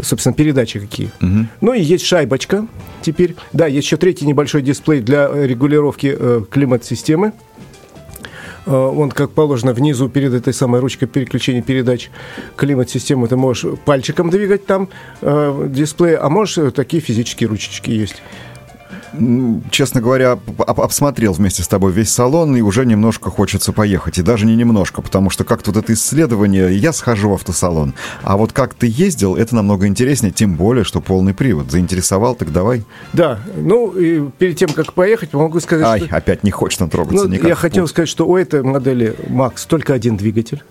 собственно, 0.01 0.33
передачи 0.33 0.79
какие. 0.79 1.11
Угу. 1.21 1.47
Ну 1.61 1.73
и 1.73 1.81
есть 1.81 2.05
шайбочка 2.05 2.67
теперь. 3.01 3.35
Да, 3.51 3.67
есть 3.67 3.85
еще 3.85 3.97
третий 3.97 4.25
небольшой 4.25 4.61
дисплей 4.61 5.01
для 5.01 5.29
регулировки 5.33 6.15
э, 6.17 6.41
климат-системы. 6.49 7.33
Э, 8.65 8.71
он, 8.71 9.11
как 9.11 9.31
положено, 9.31 9.73
внизу 9.73 10.09
перед 10.09 10.33
этой 10.33 10.53
самой 10.53 10.79
ручкой 10.79 11.07
переключения 11.07 11.61
передач 11.61 12.09
климат-систему 12.55 13.27
ты 13.27 13.35
можешь 13.35 13.77
пальчиком 13.85 14.29
двигать 14.29 14.65
там 14.65 14.89
э, 15.21 15.67
дисплей, 15.69 16.15
а 16.15 16.29
можешь 16.29 16.57
э, 16.57 16.71
такие 16.71 17.01
физические 17.01 17.49
ручечки 17.49 17.89
есть 17.89 18.21
честно 19.71 20.01
говоря, 20.01 20.39
обсмотрел 20.57 21.33
вместе 21.33 21.63
с 21.63 21.67
тобой 21.67 21.91
весь 21.91 22.09
салон, 22.09 22.55
и 22.55 22.61
уже 22.61 22.85
немножко 22.85 23.29
хочется 23.29 23.71
поехать. 23.71 24.17
И 24.17 24.21
даже 24.21 24.45
не 24.45 24.55
немножко, 24.55 25.01
потому 25.01 25.29
что 25.29 25.43
как-то 25.43 25.71
вот 25.71 25.83
это 25.83 25.93
исследование, 25.93 26.75
я 26.75 26.93
схожу 26.93 27.29
в 27.29 27.33
автосалон. 27.33 27.93
А 28.23 28.37
вот 28.37 28.53
как 28.53 28.73
ты 28.73 28.87
ездил, 28.89 29.35
это 29.35 29.55
намного 29.55 29.87
интереснее, 29.87 30.31
тем 30.31 30.55
более, 30.55 30.83
что 30.83 31.01
полный 31.01 31.33
привод. 31.33 31.71
Заинтересовал, 31.71 32.35
так 32.35 32.51
давай. 32.51 32.83
Да, 33.13 33.39
ну, 33.55 33.91
и 33.91 34.29
перед 34.37 34.57
тем, 34.57 34.69
как 34.69 34.93
поехать, 34.93 35.33
могу 35.33 35.59
сказать, 35.59 35.85
Ай, 35.85 36.01
что... 36.01 36.15
опять 36.15 36.43
не 36.43 36.51
хочется 36.51 36.87
трогаться 36.87 37.25
ну, 37.25 37.33
никак. 37.33 37.47
Я 37.47 37.55
хотел 37.55 37.87
сказать, 37.87 38.09
что 38.09 38.27
у 38.27 38.37
этой 38.37 38.63
модели 38.63 39.15
Max 39.29 39.65
только 39.67 39.93
один 39.93 40.17
двигатель 40.17 40.63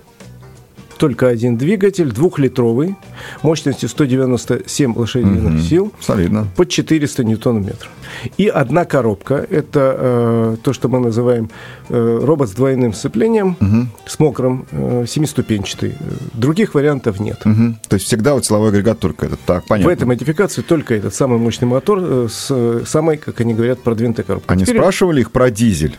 только 1.03 1.27
один 1.27 1.57
двигатель, 1.57 2.13
двухлитровый, 2.13 2.95
мощностью 3.43 3.89
197 3.89 4.97
лошадиных 4.97 5.55
угу. 5.55 5.59
сил. 5.59 5.93
Солидно. 6.01 6.47
Под 6.57 6.69
400 6.69 7.25
ньютон-метров. 7.25 7.91
И 8.39 8.47
одна 8.47 8.85
коробка, 8.85 9.45
это 9.51 9.97
э, 9.99 10.57
то, 10.63 10.73
что 10.73 10.89
мы 10.89 11.01
называем 11.01 11.51
э, 11.89 12.21
робот 12.23 12.51
с 12.51 12.53
двойным 12.53 12.93
сцеплением, 12.93 13.57
угу. 13.59 13.89
с 14.07 14.21
мокрым, 14.21 14.65
э, 14.71 15.05
семиступенчатый. 15.09 15.97
Других 16.35 16.75
вариантов 16.75 17.19
нет. 17.19 17.41
Угу. 17.45 17.79
То 17.89 17.95
есть 17.95 18.07
всегда 18.07 18.35
вот 18.35 18.45
силовой 18.45 18.69
агрегат 18.69 19.01
только 19.01 19.27
этот, 19.27 19.41
так, 19.41 19.67
понятно. 19.67 19.91
В 19.91 19.93
этой 19.93 20.05
модификации 20.05 20.63
только 20.63 20.95
этот 20.95 21.13
самый 21.13 21.41
мощный 21.41 21.65
мотор 21.65 21.99
э, 22.01 22.29
с 22.31 22.85
самой, 22.87 23.17
как 23.17 23.41
они 23.41 23.55
говорят, 23.55 23.81
продвинутой 23.81 24.25
коробкой. 24.25 24.55
Они 24.55 24.65
Теперь... 24.65 24.77
спрашивали 24.77 25.23
их 25.23 25.33
про 25.33 25.51
дизель? 25.51 25.97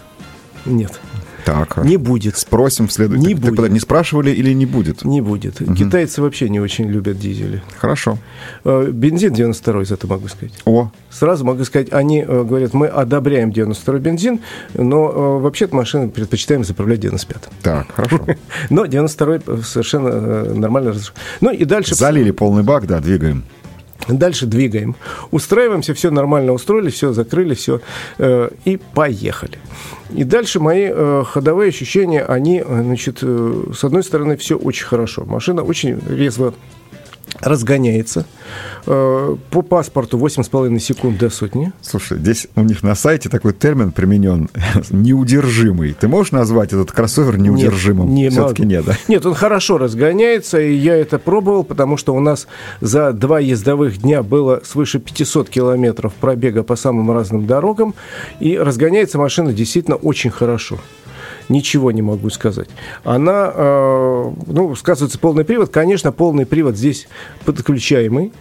Нет. 0.65 0.97
Так. 1.45 1.77
Не 1.83 1.97
будет. 1.97 2.37
Спросим 2.37 2.87
в 2.87 2.93
следующем. 2.93 3.25
Не 3.25 3.33
будет. 3.35 3.71
не 3.71 3.79
спрашивали 3.79 4.31
или 4.31 4.53
не 4.53 4.65
будет? 4.65 5.03
Не 5.03 5.21
будет. 5.21 5.61
Угу. 5.61 5.75
Китайцы 5.75 6.21
вообще 6.21 6.49
не 6.49 6.59
очень 6.59 6.89
любят 6.89 7.19
дизели. 7.19 7.61
Хорошо. 7.77 8.17
Э, 8.63 8.89
бензин 8.91 9.33
92 9.33 9.85
за 9.85 9.93
это 9.95 10.07
могу 10.07 10.27
сказать. 10.27 10.53
О. 10.65 10.91
Сразу 11.09 11.45
могу 11.45 11.63
сказать, 11.63 11.91
они 11.91 12.21
э, 12.21 12.43
говорят, 12.43 12.73
мы 12.73 12.87
одобряем 12.87 13.51
92 13.51 13.99
бензин, 13.99 14.39
но 14.73 15.09
э, 15.09 15.41
вообще-то 15.41 15.75
машины 15.75 16.09
предпочитаем 16.09 16.63
заправлять 16.63 16.99
95 17.01 17.49
Так, 17.61 17.91
хорошо. 17.93 18.25
Но 18.69 18.85
92 18.85 19.63
совершенно 19.63 20.53
нормально 20.53 20.93
Ну 21.41 21.51
и 21.51 21.65
дальше... 21.65 21.95
Залили 21.95 22.31
полный 22.31 22.63
бак, 22.63 22.87
да, 22.87 22.99
двигаем. 22.99 23.43
Дальше 24.07 24.45
двигаем. 24.45 24.95
Устраиваемся, 25.31 25.93
все 25.93 26.11
нормально 26.11 26.51
устроили, 26.53 26.89
все 26.89 27.13
закрыли, 27.13 27.53
все 27.53 27.81
э, 28.17 28.49
и 28.65 28.77
поехали. 28.77 29.57
И 30.13 30.23
дальше 30.23 30.59
мои 30.59 30.89
э, 30.89 31.23
ходовые 31.25 31.69
ощущения, 31.69 32.23
они, 32.23 32.61
э, 32.65 32.83
значит, 32.83 33.19
э, 33.21 33.63
с 33.73 33.83
одной 33.83 34.03
стороны, 34.03 34.37
все 34.37 34.57
очень 34.57 34.85
хорошо. 34.85 35.23
Машина 35.25 35.63
очень 35.63 35.99
резво 36.07 36.53
разгоняется. 37.41 38.25
Э, 38.85 39.35
по 39.49 39.61
паспорту 39.61 40.17
8,5 40.17 40.79
секунд 40.79 41.17
до 41.17 41.29
сотни. 41.29 41.71
Слушай, 41.81 42.19
здесь 42.19 42.47
у 42.55 42.61
них 42.61 42.83
на 42.83 42.95
сайте 42.95 43.29
такой 43.29 43.53
термин 43.53 43.91
применен 43.91 44.49
неудержимый. 44.89 45.93
Ты 45.93 46.07
можешь 46.07 46.31
назвать 46.31 46.73
этот 46.73 46.91
кроссовер 46.91 47.37
неудержимым? 47.37 48.13
Нет, 48.13 48.31
не 48.31 48.37
Все-таки 48.37 48.65
нет, 48.65 48.85
да? 48.85 48.97
Нет, 49.07 49.25
он 49.25 49.33
хорошо 49.33 49.77
разгоняется, 49.77 50.59
и 50.59 50.73
я 50.73 50.95
это 50.95 51.19
пробовал, 51.19 51.63
потому 51.63 51.97
что 51.97 52.13
у 52.13 52.19
нас 52.19 52.47
за 52.81 53.13
два 53.13 53.39
ездовых 53.39 53.99
дня 53.99 54.23
было 54.23 54.61
свыше 54.63 54.99
500 54.99 55.49
километров 55.49 56.13
пробега 56.13 56.63
по 56.63 56.75
самым 56.75 57.11
разным 57.11 57.47
дорогам, 57.47 57.95
и 58.39 58.57
разгоняется 58.57 59.17
машина 59.17 59.53
действительно 59.53 59.95
очень 59.95 60.29
хорошо 60.29 60.79
ничего 61.49 61.91
не 61.91 62.01
могу 62.01 62.29
сказать. 62.29 62.69
Она, 63.03 63.51
э, 63.53 64.31
ну, 64.47 64.75
сказывается 64.75 65.19
полный 65.19 65.45
привод. 65.45 65.69
Конечно, 65.69 66.11
полный 66.11 66.45
привод 66.45 66.75
здесь 66.75 67.07
подключаемый. 67.45 68.31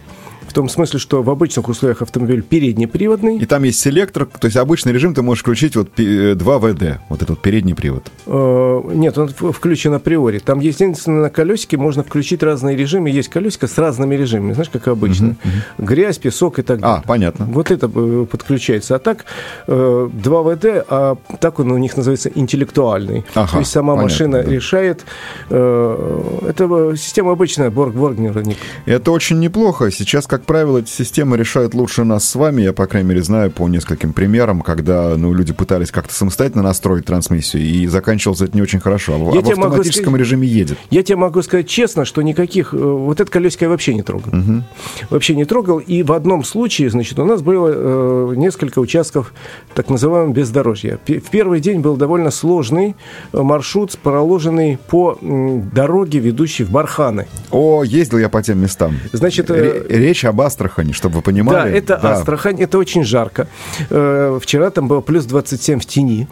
В 0.53 0.55
том 0.55 0.69
смысле, 0.69 0.99
что 0.99 1.23
в 1.23 1.31
обычных 1.31 1.67
условиях 1.67 2.03
автомобиль 2.03 2.43
переднеприводный. 2.43 3.39
И 3.39 3.45
там 3.47 3.63
есть 3.63 3.79
селектор, 3.79 4.27
то 4.27 4.45
есть 4.45 4.55
обычный 4.55 4.93
режим 4.93 5.15
ты 5.15 5.23
можешь 5.23 5.41
включить 5.41 5.75
вот 5.75 5.89
2 5.95 6.03
э, 6.03 6.35
ВД, 6.35 7.01
вот 7.09 7.23
этот 7.23 7.41
передний 7.41 7.73
привод. 7.73 8.11
Э, 8.27 8.81
нет, 8.93 9.17
он 9.17 9.29
включен 9.29 9.95
априори. 9.95 10.37
Там 10.37 10.59
единственное 10.59 11.23
на 11.23 11.29
колесике 11.31 11.77
можно 11.77 12.03
включить 12.03 12.43
разные 12.43 12.77
режимы. 12.77 13.09
Есть 13.09 13.29
колесико 13.29 13.65
с 13.65 13.79
разными 13.79 14.13
режимами, 14.13 14.53
знаешь, 14.53 14.69
как 14.69 14.87
обычно. 14.89 15.37
Грязь, 15.79 16.19
песок 16.19 16.59
и 16.59 16.61
так 16.61 16.81
далее. 16.81 16.99
А, 16.99 17.07
понятно. 17.07 17.47
Вот 17.47 17.71
это 17.71 17.89
э, 17.91 18.27
подключается. 18.29 18.93
А 18.93 18.99
так 18.99 19.25
2 19.65 20.09
ВД, 20.13 20.65
а 20.87 21.17
так 21.39 21.59
он 21.61 21.71
у 21.71 21.79
них 21.79 21.97
называется 21.97 22.29
интеллектуальный. 22.29 23.25
Ага, 23.33 23.53
то 23.53 23.57
есть 23.57 23.71
сама 23.71 23.95
понятно, 23.95 24.03
машина 24.03 24.43
да. 24.43 24.51
решает. 24.51 25.03
Это 25.49 26.93
система 26.95 27.31
обычная, 27.31 27.71
Борг 27.71 27.95
Боргнер. 27.95 28.43
Это 28.85 29.11
очень 29.11 29.39
неплохо. 29.39 29.89
Сейчас, 29.89 30.27
как 30.27 30.42
как 30.43 30.47
правило, 30.47 30.79
эти 30.79 30.89
системы 30.89 31.37
решают 31.37 31.73
лучше 31.73 32.03
нас 32.03 32.27
с 32.27 32.35
вами. 32.35 32.63
Я, 32.63 32.73
по 32.73 32.85
крайней 32.85 33.07
мере, 33.07 33.23
знаю 33.23 33.49
по 33.49 33.65
нескольким 33.69 34.11
примерам, 34.11 34.61
когда 34.61 35.15
ну, 35.15 35.33
люди 35.33 35.53
пытались 35.53 35.89
как-то 35.89 36.13
самостоятельно 36.13 36.63
настроить 36.63 37.05
трансмиссию, 37.05 37.63
и 37.63 37.87
заканчивалось 37.87 38.41
это 38.41 38.53
не 38.53 38.61
очень 38.61 38.81
хорошо. 38.81 39.13
А 39.13 39.35
я 39.35 39.39
в 39.39 39.49
автоматическом 39.49 40.03
сказать, 40.03 40.19
режиме 40.19 40.45
едет. 40.45 40.77
Я 40.89 41.01
тебе 41.01 41.15
могу 41.15 41.41
сказать 41.43 41.69
честно, 41.69 42.03
что 42.03 42.21
никаких... 42.21 42.73
Э, 42.73 42.77
вот 42.77 43.21
это 43.21 43.31
колесико 43.31 43.63
я 43.63 43.69
вообще 43.69 43.93
не 43.93 44.01
трогал. 44.01 44.37
Угу. 44.37 44.63
Вообще 45.11 45.33
не 45.33 45.45
трогал. 45.45 45.79
И 45.79 46.03
в 46.03 46.11
одном 46.11 46.43
случае, 46.43 46.89
значит, 46.89 47.17
у 47.19 47.23
нас 47.23 47.41
было 47.41 47.71
э, 47.73 48.33
несколько 48.35 48.79
участков 48.79 49.33
так 49.73 49.89
называемого 49.89 50.33
бездорожья. 50.33 50.99
В 51.07 51.29
первый 51.29 51.61
день 51.61 51.79
был 51.79 51.95
довольно 51.95 52.31
сложный 52.31 52.97
э, 53.31 53.41
маршрут, 53.41 53.97
проложенный 53.97 54.77
по 54.89 55.17
дороге, 55.21 56.19
ведущей 56.19 56.65
в 56.65 56.71
Барханы. 56.71 57.27
О, 57.49 57.85
ездил 57.85 58.17
я 58.17 58.27
по 58.27 58.43
тем 58.43 58.59
местам. 58.59 58.97
Значит, 59.13 59.49
э, 59.49 59.85
речь 59.87 60.25
об 60.33 60.41
Астрахани, 60.41 60.91
чтобы 60.91 61.15
вы 61.15 61.21
понимали. 61.21 61.71
Да, 61.71 61.77
это 61.77 61.99
да. 62.01 62.13
Астрахань, 62.13 62.59
это 62.59 62.77
очень 62.77 63.03
жарко. 63.03 63.47
Э, 63.89 64.39
вчера 64.41 64.69
там 64.69 64.87
было 64.87 65.01
плюс 65.01 65.25
27 65.25 65.79
в 65.79 65.85
тени, 65.85 66.27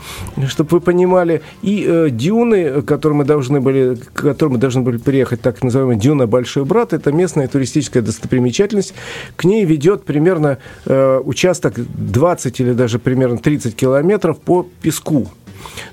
чтобы 0.48 0.70
вы 0.72 0.81
понимали. 0.81 1.41
И 1.62 1.86
э, 1.88 2.10
дюны, 2.10 2.81
к 2.81 2.86
которым 2.86 3.20
мы 3.20 3.25
должны 3.25 3.62
были, 3.62 3.96
к 3.96 4.22
которым 4.22 4.53
мы 4.53 4.60
должны 4.60 4.81
были 4.81 4.98
приехать, 4.98 5.41
так 5.41 5.63
называемая 5.63 5.98
дюна 5.98 6.27
Большой 6.27 6.65
Брат, 6.65 6.93
это 6.93 7.12
местная 7.12 7.48
туристическая 7.48 8.03
достопримечательность. 8.03 8.93
К 9.36 9.46
ней 9.46 9.65
ведет 9.65 10.03
примерно 10.03 10.58
э, 10.86 11.22
участок 11.24 11.75
20 11.77 12.60
или 12.60 12.74
даже 12.74 13.00
примерно 13.00 13.38
30 13.38 13.75
километров 13.75 14.39
по 14.39 14.67
песку. 14.81 15.27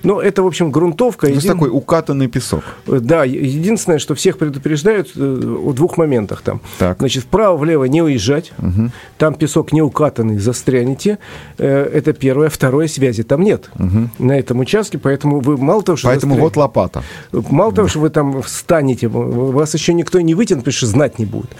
Но 0.03 0.21
это, 0.21 0.43
в 0.43 0.47
общем, 0.47 0.71
грунтовка. 0.71 1.27
То 1.27 1.33
есть 1.33 1.43
един... 1.43 1.57
такой 1.57 1.69
укатанный 1.69 2.27
песок. 2.27 2.63
Да, 2.85 3.23
единственное, 3.23 3.99
что 3.99 4.15
всех 4.15 4.37
предупреждают 4.37 5.11
э, 5.15 5.57
о 5.65 5.73
двух 5.73 5.97
моментах 5.97 6.41
там. 6.41 6.61
Так. 6.77 6.99
Значит, 6.99 7.23
вправо-влево 7.23 7.85
не 7.85 8.01
уезжать. 8.01 8.51
Угу. 8.57 8.91
Там 9.17 9.33
песок 9.33 9.71
не 9.71 9.81
укатанный, 9.81 10.37
застрянете. 10.37 11.19
Э, 11.57 11.89
это 11.93 12.13
первое. 12.13 12.49
Второе, 12.49 12.87
связи 12.87 13.23
там 13.23 13.41
нет 13.41 13.69
угу. 13.75 14.09
на 14.19 14.37
этом 14.37 14.59
участке, 14.59 14.97
поэтому 14.97 15.39
вы 15.39 15.57
мало 15.57 15.83
того, 15.83 15.97
что 15.97 16.07
Поэтому 16.07 16.35
застрянете, 16.35 16.55
вот 16.55 16.57
лопата. 16.57 17.03
Мало 17.31 17.73
того, 17.73 17.87
что 17.87 17.99
вы 17.99 18.09
там 18.09 18.41
встанете, 18.41 19.07
вас 19.07 19.73
еще 19.73 19.93
никто 19.93 20.19
не 20.21 20.35
вытянет, 20.35 20.61
потому 20.61 20.73
что 20.73 20.87
знать 20.87 21.19
не 21.19 21.25
будет. 21.25 21.51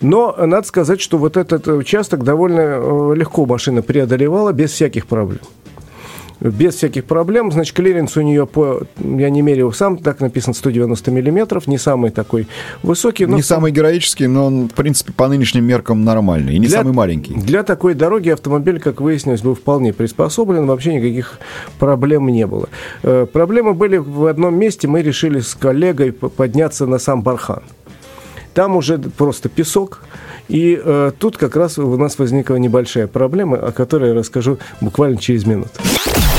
Но 0.00 0.34
надо 0.38 0.66
сказать, 0.66 1.00
что 1.00 1.18
вот 1.18 1.36
этот 1.36 1.68
участок 1.68 2.24
довольно 2.24 2.60
э, 2.60 3.14
легко 3.16 3.46
машина 3.46 3.82
преодолевала 3.82 4.52
без 4.52 4.72
всяких 4.72 5.06
проблем. 5.06 5.40
Без 6.40 6.74
всяких 6.74 7.04
проблем. 7.04 7.52
Значит, 7.52 7.74
клиренс 7.74 8.16
у 8.16 8.20
нее 8.20 8.46
по, 8.46 8.82
я 8.98 9.30
не 9.30 9.42
мерил 9.42 9.72
сам, 9.72 9.98
так 9.98 10.20
написано 10.20 10.54
190 10.54 11.10
миллиметров, 11.10 11.66
не 11.66 11.78
самый 11.78 12.10
такой 12.10 12.46
высокий. 12.82 13.26
Но 13.26 13.36
не 13.36 13.42
самый 13.42 13.72
героический, 13.72 14.26
но 14.26 14.46
он, 14.46 14.68
в 14.68 14.74
принципе, 14.74 15.12
по 15.12 15.28
нынешним 15.28 15.64
меркам 15.64 16.04
нормальный, 16.04 16.56
и 16.56 16.58
не 16.58 16.66
для, 16.66 16.78
самый 16.78 16.92
маленький. 16.92 17.34
Для 17.34 17.62
такой 17.62 17.94
дороги 17.94 18.30
автомобиль, 18.30 18.80
как 18.80 19.00
выяснилось, 19.00 19.42
был 19.42 19.54
вполне 19.54 19.92
приспособлен, 19.92 20.66
вообще 20.66 20.94
никаких 20.94 21.38
проблем 21.78 22.28
не 22.28 22.46
было. 22.46 22.68
Э, 23.02 23.26
проблемы 23.30 23.74
были 23.74 23.96
в 23.96 24.26
одном 24.26 24.58
месте, 24.58 24.88
мы 24.88 25.02
решили 25.02 25.40
с 25.40 25.54
коллегой 25.54 26.12
подняться 26.12 26.86
на 26.86 26.98
сам 26.98 27.22
Бархан. 27.22 27.62
Там 28.54 28.76
уже 28.76 28.98
просто 28.98 29.48
песок, 29.48 30.02
и 30.48 30.80
э, 30.82 31.12
тут 31.18 31.36
как 31.36 31.56
раз 31.56 31.78
у 31.78 31.96
нас 31.96 32.18
возникла 32.18 32.56
небольшая 32.56 33.06
проблема, 33.06 33.56
о 33.58 33.72
которой 33.72 34.10
я 34.10 34.14
расскажу 34.14 34.58
буквально 34.80 35.18
через 35.18 35.44
минуту. 35.44 35.70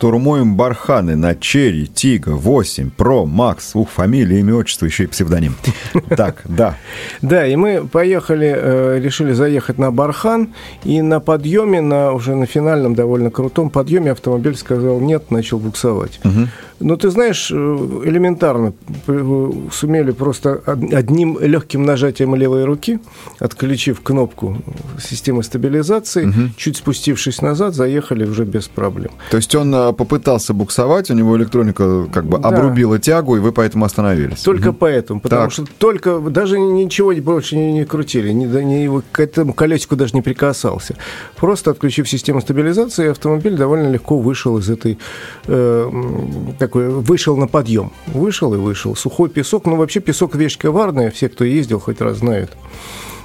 Штурмуем 0.00 0.56
барханы 0.56 1.14
на 1.14 1.34
Черри, 1.34 1.86
Тига, 1.86 2.30
8, 2.30 2.88
Про, 2.88 3.26
Макс. 3.26 3.76
Ух, 3.76 3.90
фамилия, 3.90 4.40
имя, 4.40 4.54
отчество, 4.54 4.86
еще 4.86 5.04
и 5.04 5.06
псевдоним. 5.06 5.56
Так, 6.16 6.40
да. 6.46 6.76
Да, 7.20 7.46
и 7.46 7.54
мы 7.54 7.86
поехали, 7.86 8.50
э, 8.56 8.98
решили 8.98 9.34
заехать 9.34 9.76
на 9.76 9.90
Бархан, 9.90 10.54
и 10.84 11.02
на 11.02 11.20
подъеме, 11.20 11.82
на, 11.82 12.12
уже 12.12 12.34
на 12.34 12.46
финальном 12.46 12.94
довольно 12.94 13.30
крутом 13.30 13.68
подъеме 13.68 14.12
автомобиль 14.12 14.56
сказал 14.56 15.00
нет, 15.00 15.30
начал 15.30 15.58
буксовать. 15.58 16.18
Ну, 16.80 16.96
ты 16.96 17.10
знаешь, 17.10 17.50
э, 17.52 17.54
элементарно 17.54 18.72
сумели 19.70 20.12
просто 20.12 20.62
одним 20.64 21.38
легким 21.38 21.84
нажатием 21.84 22.34
левой 22.34 22.64
руки, 22.64 23.00
отключив 23.38 24.00
кнопку 24.00 24.56
системы 24.98 25.42
стабилизации, 25.42 26.32
чуть 26.56 26.78
спустившись 26.78 27.42
назад, 27.42 27.74
заехали 27.74 28.24
уже 28.24 28.44
без 28.44 28.68
проблем. 28.68 29.10
То 29.30 29.36
есть 29.36 29.54
он 29.54 29.74
э, 29.74 29.89
попытался 29.92 30.54
буксовать, 30.54 31.10
у 31.10 31.14
него 31.14 31.36
электроника 31.36 32.06
как 32.12 32.26
бы 32.26 32.38
да. 32.38 32.48
обрубила 32.48 32.98
тягу, 32.98 33.36
и 33.36 33.40
вы 33.40 33.52
поэтому 33.52 33.84
остановились. 33.84 34.40
Только 34.40 34.68
угу. 34.68 34.78
поэтому, 34.80 35.20
потому 35.20 35.42
так. 35.42 35.52
что 35.52 35.64
только 35.78 36.18
даже 36.18 36.58
ничего 36.58 37.12
больше 37.14 37.56
не, 37.56 37.72
не 37.72 37.84
крутили, 37.84 38.30
ни, 38.30 38.46
ни, 38.46 39.02
к 39.12 39.20
этому 39.20 39.52
колесику 39.52 39.96
даже 39.96 40.14
не 40.14 40.22
прикасался. 40.22 40.96
Просто 41.36 41.70
отключив 41.70 42.08
систему 42.08 42.40
стабилизации, 42.40 43.10
автомобиль 43.10 43.56
довольно 43.56 43.88
легко 43.88 44.18
вышел 44.18 44.58
из 44.58 44.68
этой 44.70 44.98
э, 45.46 45.90
такой, 46.58 46.88
вышел 46.88 47.36
на 47.36 47.46
подъем. 47.46 47.92
Вышел 48.06 48.54
и 48.54 48.56
вышел. 48.56 48.96
Сухой 48.96 49.28
песок, 49.28 49.66
ну 49.66 49.76
вообще 49.76 50.00
песок 50.00 50.34
вещь 50.34 50.58
коварная, 50.58 51.10
все, 51.10 51.28
кто 51.28 51.44
ездил, 51.44 51.80
хоть 51.80 52.00
раз 52.00 52.18
знают. 52.18 52.50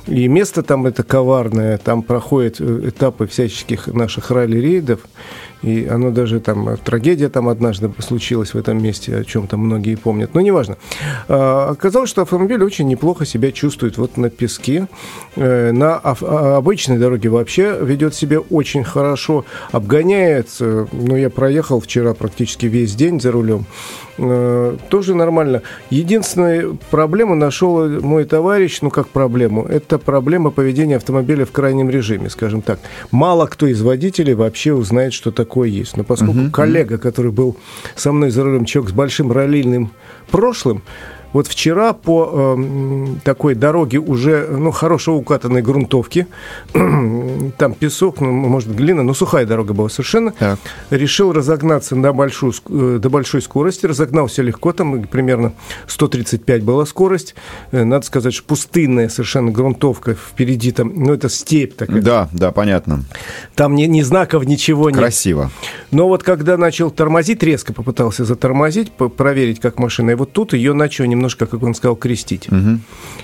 И 0.08 0.28
место 0.28 0.62
там 0.62 0.86
это 0.86 1.04
коварное, 1.04 1.78
там 1.78 2.04
проходят 2.04 2.58
э, 2.60 2.90
этапы 2.90 3.28
всяческих 3.28 3.88
наших 3.88 4.30
ралли-рейдов. 4.32 5.00
И 5.66 5.88
оно 5.88 6.12
даже 6.12 6.40
там, 6.40 6.78
трагедия 6.78 7.28
там 7.28 7.50
однажды 7.50 7.92
случилась 7.98 8.54
в 8.54 8.58
этом 8.58 8.82
месте, 8.82 9.18
о 9.18 9.24
чем 9.24 9.48
там 9.48 9.62
многие 9.62 9.96
помнят. 9.96 10.36
Но 10.36 10.42
неважно. 10.42 10.78
А, 11.28 11.70
оказалось, 11.72 12.10
что 12.10 12.22
автомобиль 12.22 12.62
очень 12.64 12.88
неплохо 12.88 13.26
себя 13.26 13.52
чувствует 13.52 13.98
вот 13.98 14.18
на 14.18 14.30
песке. 14.30 14.88
Э, 15.36 15.72
на 15.72 15.96
а, 15.96 16.58
обычной 16.58 17.00
дороге 17.00 17.30
вообще 17.30 17.80
ведет 17.82 18.14
себя 18.14 18.40
очень 18.40 18.84
хорошо. 18.84 19.44
Обгоняет, 19.72 20.50
ну, 20.60 21.16
я 21.16 21.32
проехал 21.32 21.80
вчера 21.80 22.14
практически 22.14 22.68
весь 22.68 22.94
день 22.94 23.20
за 23.20 23.32
рулем. 23.32 23.66
Э, 24.18 24.78
тоже 24.90 25.16
нормально. 25.16 25.62
Единственная 25.90 26.78
проблему 26.92 27.36
нашел 27.36 27.88
мой 28.02 28.26
товарищ, 28.26 28.80
ну 28.82 28.90
как 28.90 29.08
проблему, 29.08 29.66
это 29.66 29.98
проблема 29.98 30.52
поведения 30.52 30.98
автомобиля 30.98 31.46
в 31.46 31.52
крайнем 31.52 31.90
режиме, 31.90 32.30
скажем 32.30 32.62
так. 32.62 32.80
Мало 33.12 33.48
кто 33.48 33.68
из 33.68 33.82
водителей 33.82 34.34
вообще 34.34 34.74
узнает, 34.74 35.14
что 35.14 35.32
такое 35.32 35.46
такое 35.46 35.70
есть. 35.70 35.98
Но 35.98 36.04
поскольку 36.04 36.34
uh-huh. 36.34 36.52
коллега, 36.52 36.98
который 36.98 37.32
был 37.32 37.56
со 37.96 38.12
мной 38.12 38.30
за 38.32 38.44
рулем, 38.44 38.66
человек 38.66 38.92
с 38.92 38.94
большим 38.94 39.32
раллийным 39.32 39.92
прошлым, 40.30 40.82
вот 41.36 41.48
вчера 41.48 41.92
по 41.92 42.56
э, 42.58 43.08
такой 43.25 43.56
дороге 43.56 44.00
уже, 44.00 44.48
ну, 44.50 44.72
хорошо 44.72 45.18
укатанной 45.18 45.62
грунтовки, 45.62 46.27
там 47.58 47.74
песок, 47.74 48.22
ну, 48.22 48.32
может, 48.32 48.74
глина, 48.74 49.04
но 49.04 49.13
сухая 49.13 49.46
дорога 49.46 49.74
была 49.74 49.89
совершенно, 49.89 50.32
так. 50.32 50.58
решил 50.92 51.34
разогнаться 51.34 51.98
на 51.98 52.13
большую, 52.13 52.54
э, 52.70 53.00
до 53.01 53.10
большой 53.10 53.42
скорости, 53.42 53.86
разогнался 53.86 54.44
легко, 54.44 54.72
там 54.72 55.04
примерно 55.04 55.51
135 55.88 56.63
была 56.63 56.86
скорость, 56.86 57.36
э, 57.72 57.84
надо 57.84 58.06
сказать, 58.06 58.34
что 58.34 58.46
пустынная 58.46 59.10
совершенно 59.10 59.51
грунтовка 59.51 60.13
впереди 60.15 60.72
там, 60.72 60.94
ну, 60.96 61.12
это 61.12 61.27
степь 61.27 61.75
такая. 61.75 62.01
Да, 62.01 62.30
да, 62.32 62.54
понятно. 62.54 63.04
Там 63.56 63.75
ни, 63.75 63.84
ни 63.88 64.04
знаков, 64.04 64.46
ничего 64.46 64.89
нет. 64.89 65.00
Красиво. 65.00 65.51
Но 65.92 66.07
вот 66.07 66.24
когда 66.24 66.55
начал 66.55 66.92
тормозить, 66.92 67.44
резко 67.44 67.74
попытался 67.74 68.24
затормозить, 68.24 68.94
проверить, 68.94 69.60
как 69.60 69.79
машина, 69.79 70.12
и 70.12 70.16
вот 70.16 70.31
тут 70.31 70.53
ее 70.53 70.72
начал 70.72 71.03
немного 71.03 71.25
немножко, 71.25 71.48
как 71.48 71.64
он 71.64 71.74
сказал, 71.74 71.96
крестить. 71.96 72.48
Угу. 72.48 72.79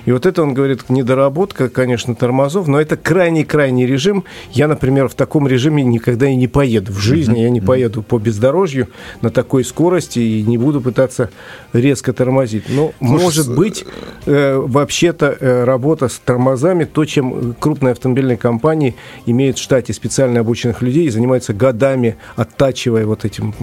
И 0.05 0.11
вот 0.11 0.25
это, 0.25 0.41
он 0.41 0.53
говорит, 0.53 0.89
недоработка, 0.89 1.69
конечно, 1.69 2.15
тормозов, 2.15 2.67
но 2.67 2.81
это 2.81 2.97
крайний-крайний 2.97 3.85
режим. 3.85 4.23
Я, 4.51 4.67
например, 4.67 5.07
в 5.07 5.13
таком 5.13 5.47
режиме 5.47 5.83
никогда 5.83 6.27
и 6.27 6.35
не 6.35 6.47
поеду. 6.47 6.91
В 6.91 6.97
жизни 6.97 7.33
угу. 7.33 7.41
я 7.41 7.49
не 7.49 7.61
поеду 7.61 8.01
по 8.01 8.17
бездорожью 8.17 8.87
на 9.21 9.29
такой 9.29 9.63
скорости 9.63 10.19
и 10.19 10.41
не 10.41 10.57
буду 10.57 10.81
пытаться 10.81 11.29
резко 11.73 12.11
тормозить. 12.11 12.63
Но, 12.69 12.91
Слушай, 12.97 13.21
может 13.21 13.55
быть, 13.55 13.85
э, 14.25 14.55
вообще-то 14.57 15.37
э, 15.39 15.63
работа 15.63 16.07
с 16.07 16.19
тормозами, 16.19 16.85
то, 16.85 17.05
чем 17.05 17.53
крупные 17.59 17.91
автомобильные 17.91 18.37
компании 18.37 18.95
имеют 19.27 19.57
в 19.59 19.61
штате 19.61 19.93
специально 19.93 20.39
обученных 20.39 20.81
людей 20.81 21.05
и 21.05 21.09
занимаются 21.09 21.53
годами, 21.53 22.15
оттачивая 22.35 23.05
вот 23.05 23.25
этим. 23.25 23.53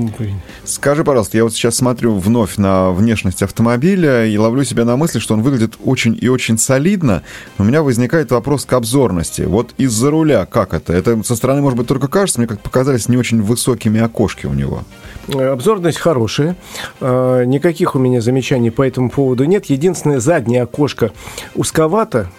Скажи, 0.65 1.03
пожалуйста, 1.03 1.37
я 1.37 1.45
вот 1.45 1.53
сейчас 1.53 1.77
смотрю 1.77 2.15
вновь 2.15 2.57
на 2.57 2.93
внешность 2.93 3.43
автомобиля 3.49 4.18
и 4.27 4.37
ловлю 4.37 4.65
себя 4.65 4.85
на 4.85 4.97
мысли, 4.97 5.19
что 5.19 5.35
он 5.35 5.43
выглядит 5.43 5.75
очень 5.85 6.17
и 6.21 6.29
очень 6.29 6.59
солидно. 6.59 7.23
У 7.59 7.65
меня 7.65 7.83
возникает 7.83 8.31
вопрос 8.31 8.65
к 8.65 8.73
обзорности. 8.73 9.43
Вот 9.43 9.75
из-за 9.79 10.11
руля 10.11 10.47
как 10.47 10.75
это? 10.75 10.93
Это 10.93 11.23
со 11.23 11.37
стороны, 11.37 11.61
может 11.61 11.79
быть, 11.79 11.87
только 11.87 12.09
кажется, 12.09 12.41
мне 12.41 12.49
как 12.49 12.61
показались 12.61 13.09
не 13.09 13.17
очень 13.17 13.43
высокими 13.43 14.01
окошки 14.01 14.47
у 14.47 14.55
него. 14.55 14.85
Э, 15.29 15.49
обзорность 15.49 15.99
хорошая. 15.99 16.57
Э, 17.01 17.45
никаких 17.45 17.95
у 17.95 17.99
меня 17.99 18.21
замечаний 18.21 18.71
по 18.71 18.83
этому 18.83 19.11
поводу 19.11 19.45
нет. 19.45 19.67
Единственное, 19.67 20.21
заднее 20.21 20.63
окошко 20.63 21.13
узковато, 21.55 22.31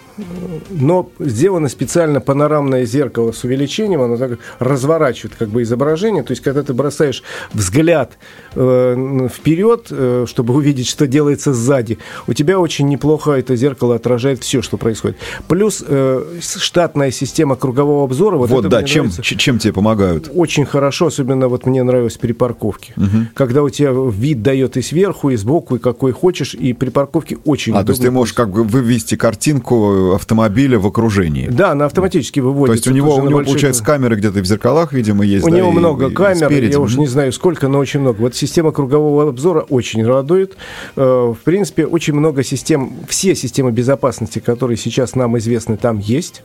но 0.70 1.10
сделано 1.20 1.70
специально 1.70 2.20
панорамное 2.20 2.86
зеркало 2.86 3.32
с 3.32 3.44
увеличением, 3.44 4.02
оно 4.02 4.18
так 4.18 4.40
разворачивает 4.60 5.36
как 5.38 5.50
бы 5.50 5.64
изображение, 5.64 6.24
то 6.24 6.32
есть 6.32 6.44
когда 6.44 6.64
ты 6.64 6.74
бросаешь 6.74 7.24
взгляд 7.54 8.18
э, 8.56 9.28
вперед, 9.34 9.88
э, 9.92 10.26
чтобы 10.28 10.54
увидеть, 10.54 10.88
что 10.88 11.08
делается 11.08 11.54
сзади, 11.54 11.98
у 12.28 12.34
тебя 12.34 12.60
очень 12.60 12.88
неплохо 12.88 13.32
это 13.32 13.56
зеркало 13.56 13.96
отражает 13.96 14.44
все, 14.44 14.62
что 14.62 14.78
происходит. 14.78 15.18
Плюс 15.48 15.84
э, 15.86 16.40
штатная 16.42 17.12
система 17.12 17.56
кругового 17.56 18.04
обзора. 18.04 18.38
Вот, 18.38 18.50
вот 18.50 18.68
да, 18.68 18.84
чем, 18.84 19.10
чем 19.12 19.60
тебе 19.60 19.74
помогают? 19.74 20.30
Очень 20.34 20.66
хорошо, 20.66 21.08
особенно 21.08 21.48
вот 21.48 21.66
мне 21.66 21.84
нравилось 21.84 22.18
при 22.18 22.34
парковке. 22.34 22.94
Угу. 22.98 23.28
Когда 23.34 23.64
у 23.64 23.70
тебя 23.70 23.92
вид 23.92 24.42
дает 24.42 24.78
и 24.78 24.82
сверху, 24.82 25.30
и 25.30 25.36
сбоку, 25.36 25.76
и 25.76 25.80
какой 25.80 26.12
хочешь, 26.12 26.54
и 26.54 26.74
при 26.74 26.90
парковке 26.90 27.38
очень 27.46 27.74
А, 27.74 27.84
то 27.84 27.92
есть 27.92 28.02
ты 28.02 28.12
можешь 28.12 28.34
как 28.34 28.50
бы 28.52 28.64
вывести 28.64 29.16
картинку 29.16 30.09
автомобиля 30.16 30.80
в 30.80 30.88
окружении. 30.88 31.48
Да, 31.48 31.72
она 31.72 31.86
автоматически 31.86 32.40
выводит. 32.40 32.68
То 32.68 32.74
есть 32.74 32.88
у 32.88 32.92
него, 32.92 33.16
у 33.16 33.28
него 33.28 33.44
получается, 33.44 33.84
камеры 33.84 34.16
где-то 34.16 34.40
в 34.40 34.46
зеркалах, 34.46 34.94
видимо, 34.94 35.26
есть. 35.26 35.46
У 35.46 35.50
да, 35.50 35.58
него 35.58 35.70
и, 35.70 35.74
много 35.74 36.08
и, 36.08 36.14
камер, 36.14 36.48
спереди. 36.48 36.72
я 36.74 36.80
уже 36.80 37.00
не 37.00 37.08
знаю 37.08 37.32
сколько, 37.34 37.68
но 37.68 37.80
очень 37.80 38.00
много. 38.00 38.22
Вот 38.22 38.36
система 38.36 38.72
кругового 38.72 39.30
обзора 39.30 39.62
очень 39.62 40.06
радует. 40.06 40.58
Э, 40.96 41.34
в 41.34 41.44
принципе, 41.44 41.86
очень 41.86 42.14
много 42.14 42.44
систем, 42.44 42.94
все 43.08 43.36
системы 43.36 43.72
безопасности, 43.72 44.40
которые 44.40 44.78
сейчас 44.78 45.16
нам 45.16 45.38
известны, 45.38 45.78
там 45.78 46.00
есть 46.00 46.44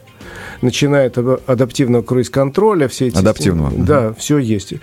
начиная 0.61 1.09
от 1.09 1.19
адаптивного 1.49 2.03
круиз-контроля, 2.03 2.89
все 2.89 3.09
эти... 3.09 3.17
Адаптивного. 3.17 3.71
Системы, 3.71 3.87
да, 3.87 4.15
все 4.15 4.39
есть. 4.39 4.75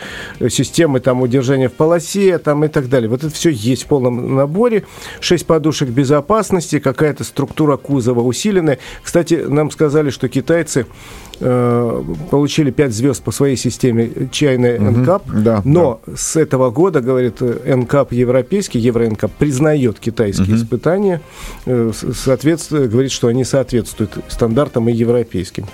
Системы 0.50 1.00
там 1.00 1.22
удержания 1.22 1.70
в 1.70 1.74
полосе 1.74 2.38
там 2.38 2.63
и 2.65 2.67
так 2.67 2.89
далее. 2.89 3.10
Вот 3.10 3.24
это 3.24 3.34
все 3.34 3.50
есть 3.50 3.84
в 3.84 3.88
полном 3.88 4.36
наборе. 4.36 4.84
Шесть 5.20 5.46
подушек 5.46 5.89
безопасности, 5.89 6.80
какая-то 6.80 7.24
структура 7.24 7.78
кузова 7.78 8.22
усиленная. 8.22 8.70
Кстати, 9.03 9.34
нам 9.47 9.71
сказали, 9.71 10.10
что 10.10 10.29
китайцы 10.29 10.86
э, 11.41 12.04
получили 12.30 12.71
5 12.71 12.93
звезд 12.93 13.23
по 13.23 13.32
своей 13.32 13.58
системе 13.58 14.10
чайная 14.32 14.80
угу, 14.80 15.21
да, 15.34 15.62
но 15.65 16.01
да. 16.06 16.13
с 16.15 16.36
этого 16.36 16.71
года, 16.71 17.01
говорит, 17.01 17.41
NCAP 17.41 18.15
европейский, 18.15 18.80
Евро 18.80 19.04
NCAP 19.06 19.32
признает 19.38 19.99
китайские 19.99 20.56
угу. 20.56 20.56
испытания, 20.56 21.21
э, 21.65 21.91
соответствует, 21.93 22.89
говорит, 22.89 23.12
что 23.12 23.27
они 23.27 23.43
соответствуют 23.43 24.17
стандартам 24.30 24.88
и 24.89 24.93
европейским 24.93 25.32
европейскими. 25.32 25.67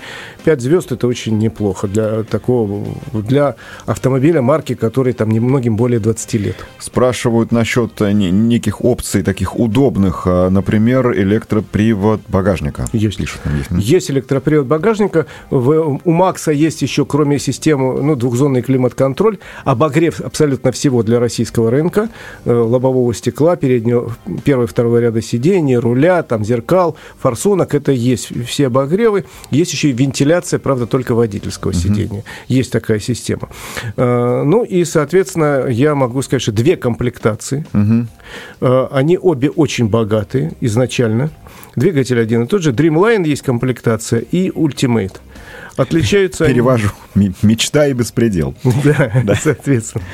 Пять 0.44 0.60
звезд 0.60 0.92
это 0.92 1.06
очень 1.06 1.38
неплохо 1.38 1.88
для 1.88 2.22
такого, 2.22 2.86
для 3.12 3.56
автомобиля 3.86 4.42
марки, 4.42 4.74
который 4.74 5.12
там 5.12 5.30
немногим 5.30 5.76
более 5.76 6.00
20 6.00 6.34
лет. 6.34 6.56
Спрашивают 6.78 7.52
насчет 7.52 8.00
э, 8.00 8.12
неких 8.12 8.84
опций 8.84 9.22
таких 9.22 9.58
удобных, 9.58 10.26
например, 10.26 11.12
электропривод 11.12 12.20
багажника. 12.28 12.86
Есть. 12.92 13.18
Пишут, 13.18 13.40
есть. 13.70 13.88
есть 13.88 14.10
электропривод 14.10 14.66
багажника. 14.66 15.26
В, 15.58 16.00
у 16.04 16.10
Макса 16.12 16.52
есть 16.52 16.82
еще, 16.82 17.04
кроме 17.04 17.38
системы, 17.38 18.00
ну, 18.00 18.14
двухзонный 18.16 18.62
климат-контроль, 18.62 19.38
обогрев 19.64 20.20
абсолютно 20.20 20.72
всего 20.72 21.02
для 21.02 21.18
российского 21.18 21.70
рынка, 21.70 22.08
э, 22.44 22.52
лобового 22.52 23.12
стекла, 23.14 23.56
переднего, 23.56 24.12
первого 24.44 24.64
и 24.64 24.68
второго 24.68 24.98
ряда 24.98 25.20
сидений, 25.20 25.76
руля, 25.76 26.22
там, 26.22 26.44
зеркал, 26.44 26.96
форсунок, 27.18 27.74
это 27.74 27.92
есть 27.92 28.30
все 28.46 28.68
обогревы. 28.68 29.24
Есть 29.50 29.72
еще 29.72 29.90
и 29.90 29.92
вентиляция, 29.92 30.58
правда, 30.58 30.86
только 30.86 31.14
водительского 31.14 31.72
угу. 31.72 31.78
сидения. 31.78 32.24
Есть 32.46 32.72
такая 32.72 33.00
система. 33.00 33.48
Э, 33.96 34.42
ну 34.44 34.64
и, 34.64 34.84
соответственно, 34.84 35.66
я 35.68 35.94
могу 35.94 36.22
сказать, 36.22 36.42
что 36.42 36.52
две 36.52 36.76
комплектации. 36.76 37.66
Угу. 37.74 38.88
Они 38.92 39.18
обе 39.18 39.50
очень 39.50 39.88
богатые 39.88 40.52
изначально. 40.60 41.30
Двигатель 41.76 42.20
один 42.20 42.44
и 42.44 42.46
тот 42.46 42.62
же. 42.62 42.72
Dreamline 42.72 43.26
есть 43.26 43.42
комплектация 43.42 44.20
и 44.20 44.50
Ultimate. 44.50 45.16
Отличаются 45.76 46.46
Перевожу. 46.46 46.90
Они... 47.14 47.32
Мечта 47.42 47.86
и 47.86 47.92
беспредел. 47.92 48.54
Да, 49.24 49.34
соответственно. 49.34 50.04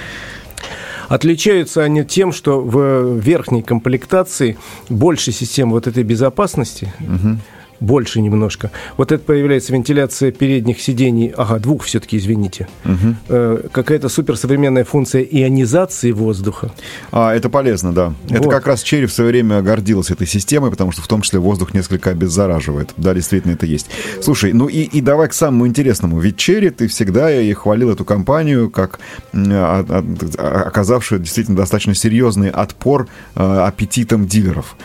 Отличаются 1.09 1.83
они 1.83 2.05
тем, 2.05 2.33
что 2.33 2.61
в 2.61 3.19
верхней 3.19 3.63
комплектации 3.63 4.57
больше 4.89 5.33
систем 5.33 5.71
вот 5.71 5.87
этой 5.87 6.03
безопасности. 6.03 6.93
Угу 7.01 7.39
больше 7.81 8.21
немножко. 8.21 8.71
Вот 8.97 9.13
это 9.13 9.23
появляется 9.23 9.73
вентиляция 9.73 10.33
передних 10.33 10.81
сидений, 10.81 11.33
ага, 11.37 11.59
двух 11.59 11.85
все-таки, 11.85 12.17
извините. 12.17 12.69
Угу. 12.85 13.15
Э, 13.29 13.69
какая-то 13.73 14.09
суперсовременная 14.09 14.85
функция 14.85 15.23
ионизации 15.23 16.13
воздуха. 16.13 16.71
А, 17.13 17.35
это 17.35 17.49
полезно, 17.49 17.93
да. 17.93 18.15
Вот. 18.29 18.39
Это 18.39 18.49
как 18.49 18.67
раз 18.67 18.83
Черри 18.83 19.07
в 19.07 19.13
свое 19.13 19.31
время 19.31 19.63
гордился 19.63 20.15
этой 20.15 20.27
системой, 20.27 20.71
потому 20.71 20.93
что 20.93 21.03
в 21.03 21.09
том 21.09 21.23
числе 21.23 21.39
воздух 21.39 21.75
несколько 21.75 22.11
обеззараживает. 22.11 22.91
Да, 22.97 23.15
действительно 23.15 23.53
это 23.53 23.67
есть. 23.67 23.89
Слушай, 24.23 24.53
ну 24.53 24.69
и, 24.69 24.83
и 24.83 25.01
давай 25.01 25.29
к 25.29 25.33
самому 25.33 25.67
интересному. 25.67 26.19
Ведь 26.19 26.37
Черри, 26.37 26.71
ты 26.71 26.89
всегда 26.89 27.33
и 27.33 27.53
хвалил 27.53 27.91
эту 27.91 28.05
компанию 28.05 28.71
как 28.71 29.01
а, 29.35 29.85
а, 29.89 30.05
а, 30.39 30.63
оказавшую 30.67 31.21
действительно 31.21 31.57
достаточно 31.57 31.95
серьезный 31.95 32.51
отпор 32.51 33.09
аппетитам 33.35 34.27
дилеров. 34.27 34.77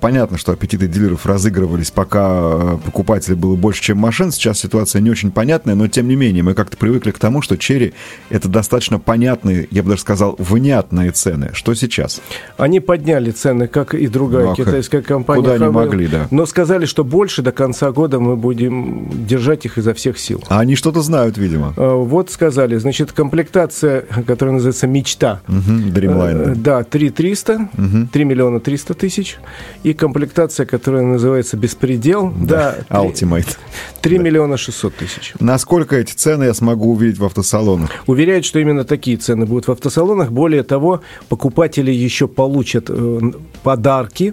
Понятно, 0.00 0.38
что 0.38 0.52
аппетиты 0.52 0.88
дилеров 0.88 1.26
разыгрывались 1.26 1.90
пока 1.90 2.25
Э, 2.26 2.78
покупателей 2.84 3.36
было 3.36 3.56
больше, 3.56 3.82
чем 3.82 3.98
машин. 3.98 4.32
Сейчас 4.32 4.58
ситуация 4.58 5.00
не 5.00 5.10
очень 5.10 5.30
понятная, 5.30 5.74
но 5.74 5.88
тем 5.88 6.08
не 6.08 6.16
менее 6.16 6.42
мы 6.42 6.54
как-то 6.54 6.76
привыкли 6.76 7.10
к 7.10 7.18
тому, 7.18 7.42
что 7.42 7.56
черри 7.56 7.94
это 8.30 8.48
достаточно 8.48 8.98
понятные, 8.98 9.68
я 9.70 9.82
бы 9.82 9.90
даже 9.90 10.02
сказал, 10.02 10.34
внятные 10.38 11.12
цены. 11.12 11.50
Что 11.52 11.74
сейчас? 11.74 12.20
Они 12.56 12.80
подняли 12.80 13.30
цены, 13.30 13.68
как 13.68 13.94
и 13.94 14.06
другая 14.08 14.46
ну, 14.46 14.52
а 14.52 14.56
китайская 14.56 15.02
компания. 15.02 15.42
Куда 15.42 15.54
они 15.54 15.68
могли, 15.68 16.06
да. 16.08 16.26
Но 16.30 16.46
сказали, 16.46 16.86
что 16.86 17.04
больше 17.04 17.42
до 17.42 17.52
конца 17.52 17.92
года 17.92 18.18
мы 18.18 18.36
будем 18.36 19.08
держать 19.26 19.64
их 19.64 19.78
изо 19.78 19.94
всех 19.94 20.18
сил. 20.18 20.42
А 20.48 20.60
они 20.60 20.76
что-то 20.76 21.02
знают, 21.02 21.38
видимо. 21.38 21.74
Э, 21.76 21.94
вот 21.94 22.30
сказали, 22.30 22.76
значит, 22.76 23.12
комплектация, 23.12 24.04
которая 24.26 24.54
называется 24.54 24.86
«Мечта». 24.86 25.40
Угу, 25.48 25.90
Dreamline. 25.94 26.54
Да, 26.56 26.82
3 26.82 27.10
300, 27.10 27.54
угу. 27.54 28.08
3 28.12 28.24
миллиона 28.24 28.60
300 28.60 28.94
тысяч. 28.94 29.38
И 29.82 29.92
комплектация, 29.94 30.66
которая 30.66 31.02
называется 31.02 31.56
«Беспредел», 31.56 32.05
предел, 32.06 32.32
да. 32.36 32.76
да 32.88 33.02
Ultimate. 33.02 33.56
3 34.00 34.18
да. 34.18 34.22
миллиона 34.22 34.56
600 34.56 34.94
тысяч. 34.94 35.34
Насколько 35.40 35.96
эти 35.96 36.12
цены 36.12 36.44
я 36.44 36.54
смогу 36.54 36.92
увидеть 36.92 37.18
в 37.18 37.24
автосалонах? 37.24 37.90
Уверяют, 38.06 38.44
что 38.44 38.58
именно 38.60 38.84
такие 38.84 39.16
цены 39.16 39.46
будут 39.46 39.66
в 39.66 39.72
автосалонах. 39.72 40.30
Более 40.30 40.62
того, 40.62 41.00
покупатели 41.28 41.90
еще 41.90 42.28
получат 42.28 42.86
э, 42.88 43.20
подарки 43.66 44.32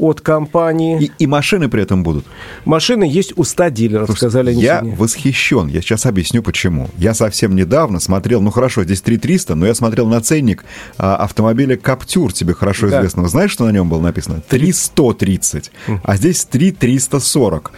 от 0.00 0.20
компании. 0.20 1.04
И, 1.04 1.12
и 1.20 1.26
машины 1.28 1.68
при 1.68 1.84
этом 1.84 2.02
будут? 2.02 2.26
Машины 2.64 3.04
есть 3.04 3.32
у 3.36 3.44
100 3.44 3.68
дилеров, 3.68 4.06
Слушайте, 4.06 4.26
сказали 4.26 4.50
они 4.50 4.60
Я 4.60 4.80
сегодня. 4.80 4.96
восхищен. 4.98 5.68
Я 5.68 5.80
сейчас 5.82 6.04
объясню, 6.04 6.42
почему. 6.42 6.90
Я 6.98 7.14
совсем 7.14 7.54
недавно 7.54 8.00
смотрел, 8.00 8.40
ну 8.42 8.50
хорошо, 8.50 8.82
здесь 8.82 9.00
3300, 9.00 9.54
но 9.54 9.66
я 9.66 9.74
смотрел 9.74 10.08
на 10.08 10.20
ценник 10.20 10.64
а, 10.98 11.14
автомобиля 11.14 11.76
Каптюр, 11.76 12.32
тебе 12.32 12.54
хорошо 12.54 12.90
да. 12.90 12.98
известного. 12.98 13.28
Знаешь, 13.28 13.52
что 13.52 13.66
на 13.66 13.70
нем 13.70 13.88
было 13.88 14.00
написано? 14.00 14.42
3130. 14.48 15.70
А 16.02 16.16
здесь 16.16 16.44
3340. 16.44 17.70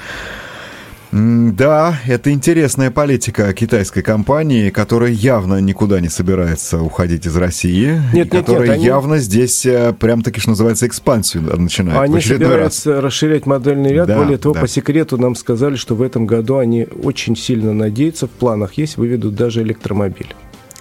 Да, 1.14 2.00
это 2.06 2.32
интересная 2.32 2.90
политика 2.90 3.52
китайской 3.52 4.02
компании, 4.02 4.70
которая 4.70 5.12
явно 5.12 5.60
никуда 5.60 6.00
не 6.00 6.08
собирается 6.08 6.82
уходить 6.82 7.24
из 7.24 7.36
России, 7.36 8.00
нет, 8.12 8.14
и 8.14 8.16
нет, 8.16 8.30
которая 8.30 8.62
нет, 8.62 8.76
они... 8.78 8.84
явно 8.84 9.18
здесь 9.18 9.64
э, 9.64 9.92
прям 9.92 10.22
таки, 10.22 10.40
что 10.40 10.50
называется, 10.50 10.88
экспансию 10.88 11.44
начинает. 11.56 12.00
Они 12.00 12.20
собираются 12.20 12.94
раз. 12.94 13.04
расширять 13.04 13.46
модельный 13.46 13.92
ряд. 13.92 14.08
Да, 14.08 14.18
Более 14.18 14.38
того, 14.38 14.56
да. 14.56 14.62
по 14.62 14.66
секрету 14.66 15.16
нам 15.16 15.36
сказали, 15.36 15.76
что 15.76 15.94
в 15.94 16.02
этом 16.02 16.26
году 16.26 16.56
они 16.56 16.88
очень 17.04 17.36
сильно 17.36 17.72
надеются, 17.72 18.26
в 18.26 18.30
планах 18.30 18.74
есть, 18.74 18.96
выведут 18.96 19.36
даже 19.36 19.62
электромобиль. 19.62 20.34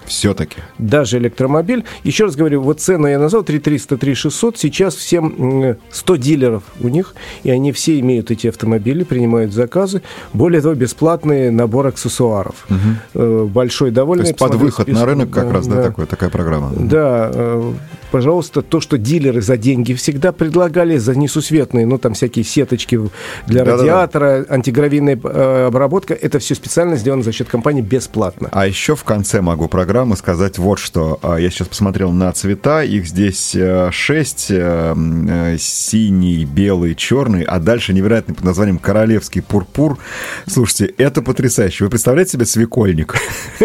Все-таки. 0.05 0.57
Даже 0.77 1.17
электромобиль. 1.17 1.83
Еще 2.03 2.25
раз 2.25 2.35
говорю, 2.35 2.61
вот 2.61 2.79
цену 2.79 3.07
я 3.07 3.19
назвал 3.19 3.43
3300, 3.43 3.97
3600. 3.97 4.57
Сейчас 4.57 4.95
всем 4.95 5.77
100 5.91 6.15
дилеров 6.17 6.63
у 6.79 6.87
них, 6.87 7.15
и 7.43 7.49
они 7.49 7.71
все 7.71 7.99
имеют 7.99 8.31
эти 8.31 8.47
автомобили, 8.47 9.03
принимают 9.03 9.53
заказы. 9.53 10.01
Более 10.33 10.61
того, 10.61 10.75
бесплатный 10.75 11.51
набор 11.51 11.87
аксессуаров. 11.87 12.65
Угу. 13.13 13.47
Большой 13.47 13.91
довольно. 13.91 14.23
То 14.23 14.29
есть 14.29 14.39
под 14.39 14.55
выход 14.55 14.85
список. 14.85 15.01
на 15.01 15.05
рынок 15.05 15.29
как 15.29 15.47
да, 15.47 15.53
раз, 15.53 15.67
да, 15.67 15.75
да 15.75 15.83
такой, 15.83 16.05
такая 16.05 16.29
программа. 16.29 16.71
Да, 16.75 17.31
э, 17.33 17.73
пожалуйста, 18.13 18.61
то, 18.61 18.79
что 18.79 18.99
дилеры 18.99 19.41
за 19.41 19.57
деньги 19.57 19.95
всегда 19.95 20.31
предлагали, 20.31 20.97
за 20.97 21.15
несусветные, 21.15 21.87
ну, 21.87 21.97
там 21.97 22.13
всякие 22.13 22.45
сеточки 22.45 22.99
для 23.47 23.65
да, 23.65 23.71
радиатора, 23.71 24.41
да, 24.41 24.45
да. 24.45 24.53
антигравийная 24.53 25.19
э, 25.23 25.65
обработка, 25.65 26.13
это 26.13 26.37
все 26.37 26.53
специально 26.53 26.95
сделано 26.95 27.23
за 27.23 27.31
счет 27.31 27.47
компании 27.47 27.81
бесплатно. 27.81 28.49
А 28.51 28.67
еще 28.67 28.95
в 28.95 29.03
конце 29.03 29.41
могу 29.41 29.67
программы 29.67 30.15
сказать 30.15 30.59
вот 30.59 30.77
что. 30.77 31.17
А, 31.23 31.37
я 31.37 31.49
сейчас 31.49 31.69
посмотрел 31.69 32.11
на 32.11 32.31
цвета, 32.33 32.83
их 32.83 33.07
здесь 33.07 33.55
э, 33.55 33.89
шесть, 33.91 34.51
э, 34.51 35.55
синий, 35.57 36.45
белый, 36.45 36.93
черный, 36.93 37.41
а 37.41 37.57
дальше 37.57 37.93
невероятный 37.93 38.35
под 38.35 38.43
названием 38.43 38.77
королевский 38.77 39.41
пурпур. 39.41 39.97
Слушайте, 40.45 40.93
это 40.99 41.23
потрясающе. 41.23 41.85
Вы 41.85 41.89
представляете 41.89 42.33
себе 42.33 42.45
свекольник? 42.45 43.15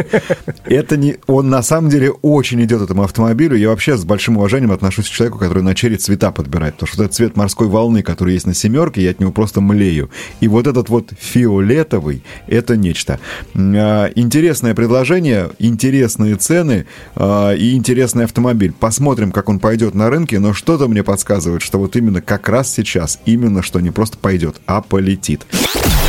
Это 0.65 0.97
не... 0.97 1.17
Он 1.27 1.51
на 1.51 1.63
самом 1.63 1.91
деле 1.91 2.11
очень 2.11 2.65
идет 2.65 2.81
этому 2.81 3.03
автомобилю. 3.03 3.55
Я 3.55 3.69
вообще 3.69 3.99
с 3.99 4.05
большим 4.05 4.38
уважением 4.39 4.73
отношусь 4.73 5.09
к 5.09 5.13
человеку, 5.13 5.39
который 5.39 5.63
на 5.63 5.75
черри 5.75 5.97
цвета 5.97 6.31
подбирает. 6.31 6.75
Потому 6.75 6.89
что 6.89 7.05
этот 7.05 7.15
цвет 7.15 7.37
морской 7.37 7.67
волны, 7.69 8.03
который 8.03 8.35
есть 8.35 8.47
на 8.47 8.55
семерке, 8.55 9.03
я 9.03 9.11
от 9.11 9.21
него 9.21 9.33
просто 9.33 9.61
млею. 9.61 10.11
И 10.41 10.49
вот 10.49 10.67
этот 10.67 10.89
вот 10.89 11.13
фиолетовый, 11.19 12.23
это 12.47 12.77
нечто. 12.77 13.21
А, 13.55 14.11
интересное 14.15 14.75
предложение, 14.75 15.51
интересные 15.59 16.37
цены 16.37 16.87
а, 17.15 17.53
и 17.53 17.75
интересный 17.75 18.25
автомобиль. 18.25 18.73
Посмотрим, 18.73 19.33
как 19.33 19.49
он 19.49 19.59
пойдет 19.59 19.95
на 19.95 20.11
рынке, 20.11 20.39
но 20.39 20.53
что-то 20.53 20.89
мне 20.89 21.03
подсказывает, 21.03 21.63
что 21.63 21.79
вот 21.79 21.97
именно 21.97 22.21
как 22.21 22.49
раз 22.49 22.73
сейчас, 22.73 23.19
именно 23.27 23.63
что 23.63 23.81
не 23.81 23.91
просто 23.91 24.19
пойдет, 24.19 24.61
а 24.67 24.81
полетит. 24.81 25.47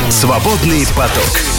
Свободный 0.09 0.85
поток. 0.95 1.58